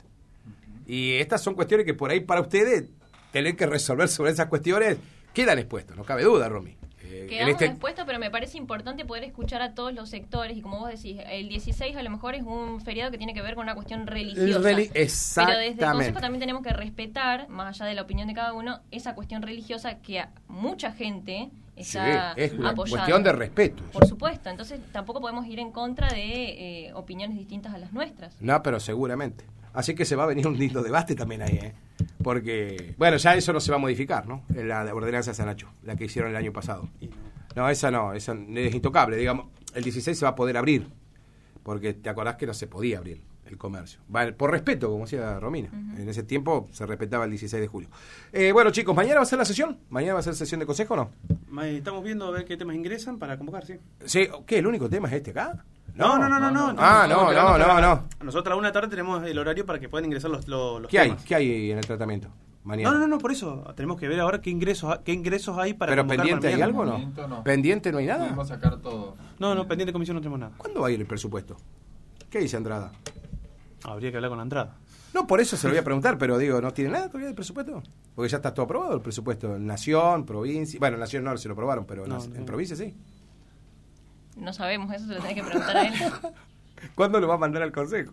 Y 0.86 1.12
estas 1.14 1.40
son 1.42 1.54
cuestiones 1.54 1.86
que 1.86 1.94
por 1.94 2.10
ahí 2.10 2.20
para 2.20 2.40
ustedes 2.40 2.84
tener 3.30 3.56
que 3.56 3.66
resolver 3.66 4.08
sobre 4.08 4.32
esas 4.32 4.46
cuestiones 4.46 4.98
quedan 5.32 5.58
expuestos, 5.58 5.96
no 5.96 6.04
cabe 6.04 6.24
duda, 6.24 6.48
Romy. 6.48 6.76
Eh, 7.04 7.26
Quedamos 7.28 7.52
este- 7.52 7.66
expuestos, 7.66 8.04
pero 8.06 8.18
me 8.18 8.30
parece 8.30 8.56
importante 8.58 9.04
poder 9.04 9.24
escuchar 9.24 9.60
a 9.62 9.74
todos 9.74 9.92
los 9.94 10.08
sectores. 10.10 10.56
Y 10.56 10.62
como 10.62 10.78
vos 10.80 10.88
decís, 10.90 11.18
el 11.30 11.48
16 11.48 11.94
a 11.96 12.02
lo 12.02 12.10
mejor 12.10 12.34
es 12.34 12.42
un 12.42 12.80
feriado 12.80 13.10
que 13.10 13.18
tiene 13.18 13.34
que 13.34 13.42
ver 13.42 13.54
con 13.54 13.64
una 13.64 13.74
cuestión 13.74 14.06
religiosa. 14.06 14.60
reli- 14.60 14.62
Pero 14.62 14.78
desde 14.78 14.98
el 14.98 15.02
Exactamente. 15.02 15.84
Consejo 15.92 16.20
también 16.20 16.40
tenemos 16.40 16.62
que 16.62 16.72
respetar, 16.72 17.48
más 17.48 17.76
allá 17.80 17.88
de 17.88 17.94
la 17.94 18.02
opinión 18.02 18.28
de 18.28 18.34
cada 18.34 18.52
uno, 18.54 18.80
esa 18.90 19.14
cuestión 19.14 19.42
religiosa 19.42 19.98
que 20.00 20.20
a 20.20 20.30
mucha 20.48 20.92
gente, 20.92 21.50
está 21.76 22.34
Sí, 22.34 22.40
es 22.42 22.52
una 22.52 22.70
apoyando. 22.70 22.96
cuestión 22.96 23.22
de 23.22 23.32
respeto. 23.32 23.82
Por 23.92 24.06
supuesto, 24.06 24.50
entonces 24.50 24.80
tampoco 24.92 25.20
podemos 25.20 25.46
ir 25.46 25.58
en 25.58 25.72
contra 25.72 26.08
de 26.08 26.86
eh, 26.86 26.92
opiniones 26.94 27.36
distintas 27.36 27.74
a 27.74 27.78
las 27.78 27.92
nuestras. 27.92 28.40
No, 28.40 28.62
pero 28.62 28.78
seguramente. 28.80 29.44
Así 29.74 29.94
que 29.94 30.04
se 30.04 30.16
va 30.16 30.24
a 30.24 30.26
venir 30.26 30.46
un 30.46 30.58
lindo 30.58 30.82
debate 30.82 31.14
también 31.14 31.42
ahí, 31.42 31.58
¿eh? 31.62 31.72
Porque, 32.22 32.94
bueno, 32.98 33.16
ya 33.16 33.34
eso 33.34 33.52
no 33.52 33.60
se 33.60 33.70
va 33.70 33.76
a 33.76 33.80
modificar, 33.80 34.26
¿no? 34.26 34.42
La 34.54 34.94
ordenanza 34.94 35.30
de 35.30 35.34
Sanacho, 35.34 35.68
la 35.82 35.96
que 35.96 36.04
hicieron 36.04 36.30
el 36.30 36.36
año 36.36 36.52
pasado. 36.52 36.88
No, 37.56 37.68
esa 37.68 37.90
no, 37.90 38.12
esa 38.12 38.34
es 38.54 38.74
intocable, 38.74 39.16
digamos. 39.16 39.46
El 39.74 39.82
16 39.82 40.18
se 40.18 40.24
va 40.24 40.30
a 40.30 40.34
poder 40.34 40.56
abrir, 40.58 40.88
porque 41.62 41.94
te 41.94 42.10
acordás 42.10 42.36
que 42.36 42.46
no 42.46 42.54
se 42.54 42.66
podía 42.66 42.98
abrir 42.98 43.22
el 43.46 43.56
comercio. 43.58 44.00
Vale, 44.08 44.32
por 44.34 44.50
respeto, 44.50 44.90
como 44.90 45.04
decía 45.04 45.38
Romina. 45.40 45.68
En 45.72 46.08
ese 46.08 46.22
tiempo 46.22 46.68
se 46.72 46.84
respetaba 46.86 47.24
el 47.24 47.30
16 47.30 47.60
de 47.60 47.66
julio. 47.66 47.88
Eh, 48.32 48.52
bueno, 48.52 48.70
chicos, 48.70 48.94
¿mañana 48.94 49.16
va 49.16 49.22
a 49.22 49.26
ser 49.26 49.38
la 49.38 49.44
sesión? 49.44 49.78
¿Mañana 49.90 50.14
va 50.14 50.20
a 50.20 50.22
ser 50.22 50.34
sesión 50.34 50.60
de 50.60 50.66
consejo 50.66 50.94
o 50.94 50.96
no? 50.98 51.10
Estamos 51.60 52.02
viendo 52.02 52.26
a 52.26 52.30
ver 52.30 52.44
qué 52.44 52.56
temas 52.56 52.74
ingresan 52.76 53.18
para 53.18 53.36
convocar, 53.36 53.66
sí. 53.66 53.74
Sí, 54.06 54.26
¿qué? 54.46 54.58
¿El 54.58 54.66
único 54.66 54.88
tema 54.88 55.08
es 55.08 55.14
este 55.14 55.32
acá? 55.32 55.64
No, 55.94 56.18
no, 56.18 56.28
no, 56.28 56.40
no. 56.40 56.50
no, 56.50 56.74
Ah, 56.78 57.06
no, 57.08 57.30
no, 57.32 57.58
no, 57.58 57.80
no. 57.80 58.04
Nosotros 58.22 58.46
a 58.46 58.50
la 58.50 58.56
una 58.56 58.68
de 58.68 58.70
la 58.70 58.80
tarde 58.80 58.88
tenemos 58.88 59.22
el 59.24 59.38
horario 59.38 59.66
para 59.66 59.78
que 59.78 59.88
puedan 59.88 60.06
ingresar 60.06 60.30
los, 60.30 60.48
los, 60.48 60.80
los 60.80 60.90
¿Qué 60.90 60.98
hay? 60.98 61.08
temas. 61.10 61.24
¿Qué 61.24 61.34
hay 61.34 61.70
en 61.70 61.78
el 61.78 61.86
tratamiento? 61.86 62.28
Mañana. 62.64 62.90
No, 62.90 62.94
no, 62.94 63.00
no, 63.06 63.16
no, 63.16 63.18
por 63.18 63.32
eso. 63.32 63.64
Tenemos 63.76 63.98
que 63.98 64.08
ver 64.08 64.20
ahora 64.20 64.40
qué 64.40 64.48
ingresos, 64.48 65.00
qué 65.04 65.12
ingresos 65.12 65.58
hay 65.58 65.74
para 65.74 65.92
¿Pero 65.92 66.06
pendiente 66.06 66.46
para 66.46 66.56
hay 66.56 66.62
algo 66.62 66.80
o 66.82 66.84
no? 66.86 66.92
Momento 66.92 67.28
no. 67.28 67.44
¿Pendiente 67.44 67.92
no 67.92 67.98
hay 67.98 68.06
nada? 68.06 68.20
Podemos 68.24 68.48
sacar 68.48 68.76
todo. 68.78 69.16
No, 69.38 69.54
no, 69.54 69.62
pendiente 69.66 69.86
de 69.86 69.92
comisión 69.92 70.14
no 70.14 70.20
tenemos 70.22 70.38
nada. 70.40 70.52
¿Cuándo 70.56 70.80
va 70.80 70.88
a 70.88 70.90
ir 70.90 71.00
el 71.00 71.06
presupuesto? 71.06 71.56
¿Qué 72.30 72.38
dice 72.38 72.56
Andrada? 72.56 72.92
Habría 73.84 74.10
que 74.10 74.16
hablar 74.16 74.30
con 74.30 74.38
la 74.38 74.44
entrada. 74.44 74.76
No, 75.14 75.26
por 75.26 75.40
eso 75.40 75.56
se 75.56 75.66
lo 75.66 75.72
voy 75.74 75.78
a 75.80 75.84
preguntar, 75.84 76.16
pero 76.18 76.38
digo, 76.38 76.60
¿no 76.60 76.72
tiene 76.72 76.90
nada 76.90 77.06
todavía 77.08 77.26
del 77.26 77.34
presupuesto? 77.34 77.82
Porque 78.14 78.30
ya 78.30 78.36
está 78.38 78.54
todo 78.54 78.64
aprobado 78.64 78.94
el 78.94 79.00
presupuesto. 79.02 79.56
En 79.56 79.66
Nación, 79.66 80.24
provincia. 80.24 80.78
Bueno, 80.80 80.94
en 80.96 81.00
Nación 81.00 81.24
no 81.24 81.36
se 81.36 81.48
lo 81.48 81.52
aprobaron, 81.54 81.84
pero 81.84 82.04
en 82.04 82.08
No, 82.10 82.18
nas- 82.18 82.28
no. 82.28 82.36
en 82.36 82.46
provincia 82.46 82.76
sí. 82.76 82.94
No 84.36 84.52
sabemos, 84.52 84.92
eso 84.94 85.06
se 85.06 85.14
lo 85.14 85.20
tiene 85.20 85.34
que 85.34 85.42
preguntar 85.42 85.76
a 85.76 85.86
él. 85.86 85.94
¿Cuándo 86.94 87.20
lo 87.20 87.28
va 87.28 87.34
a 87.34 87.38
mandar 87.38 87.62
al 87.62 87.72
Consejo? 87.72 88.12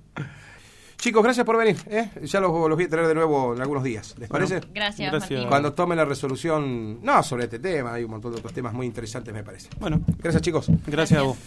Chicos, 0.98 1.24
gracias 1.24 1.46
por 1.46 1.56
venir. 1.58 1.78
¿eh? 1.88 2.10
Ya 2.24 2.42
los, 2.42 2.52
los 2.52 2.76
voy 2.76 2.84
a 2.84 2.90
tener 2.90 3.08
de 3.08 3.16
nuevo 3.16 3.56
en 3.56 3.62
algunos 3.62 3.84
días. 3.86 4.16
¿Les 4.20 4.28
parece? 4.28 4.60
Gracias, 4.74 5.10
Gracias. 5.10 5.46
Cuando 5.46 5.72
tomen 5.72 5.98
la 5.98 6.04
resolución, 6.04 7.02
no 7.02 7.24
sobre 7.24 7.46
este 7.46 7.58
tema, 7.60 7.94
hay 7.94 8.04
un 8.04 8.12
montón 8.12 8.34
de 8.34 8.40
otros 8.40 8.52
temas 8.52 8.74
muy 8.74 8.86
interesantes, 8.86 9.34
me 9.34 9.42
parece. 9.42 9.70
Bueno, 9.80 10.02
Gracias, 10.18 10.42
chicos. 10.42 10.70
gracias 10.86 11.22
a 11.22 11.24
vos. 11.24 11.38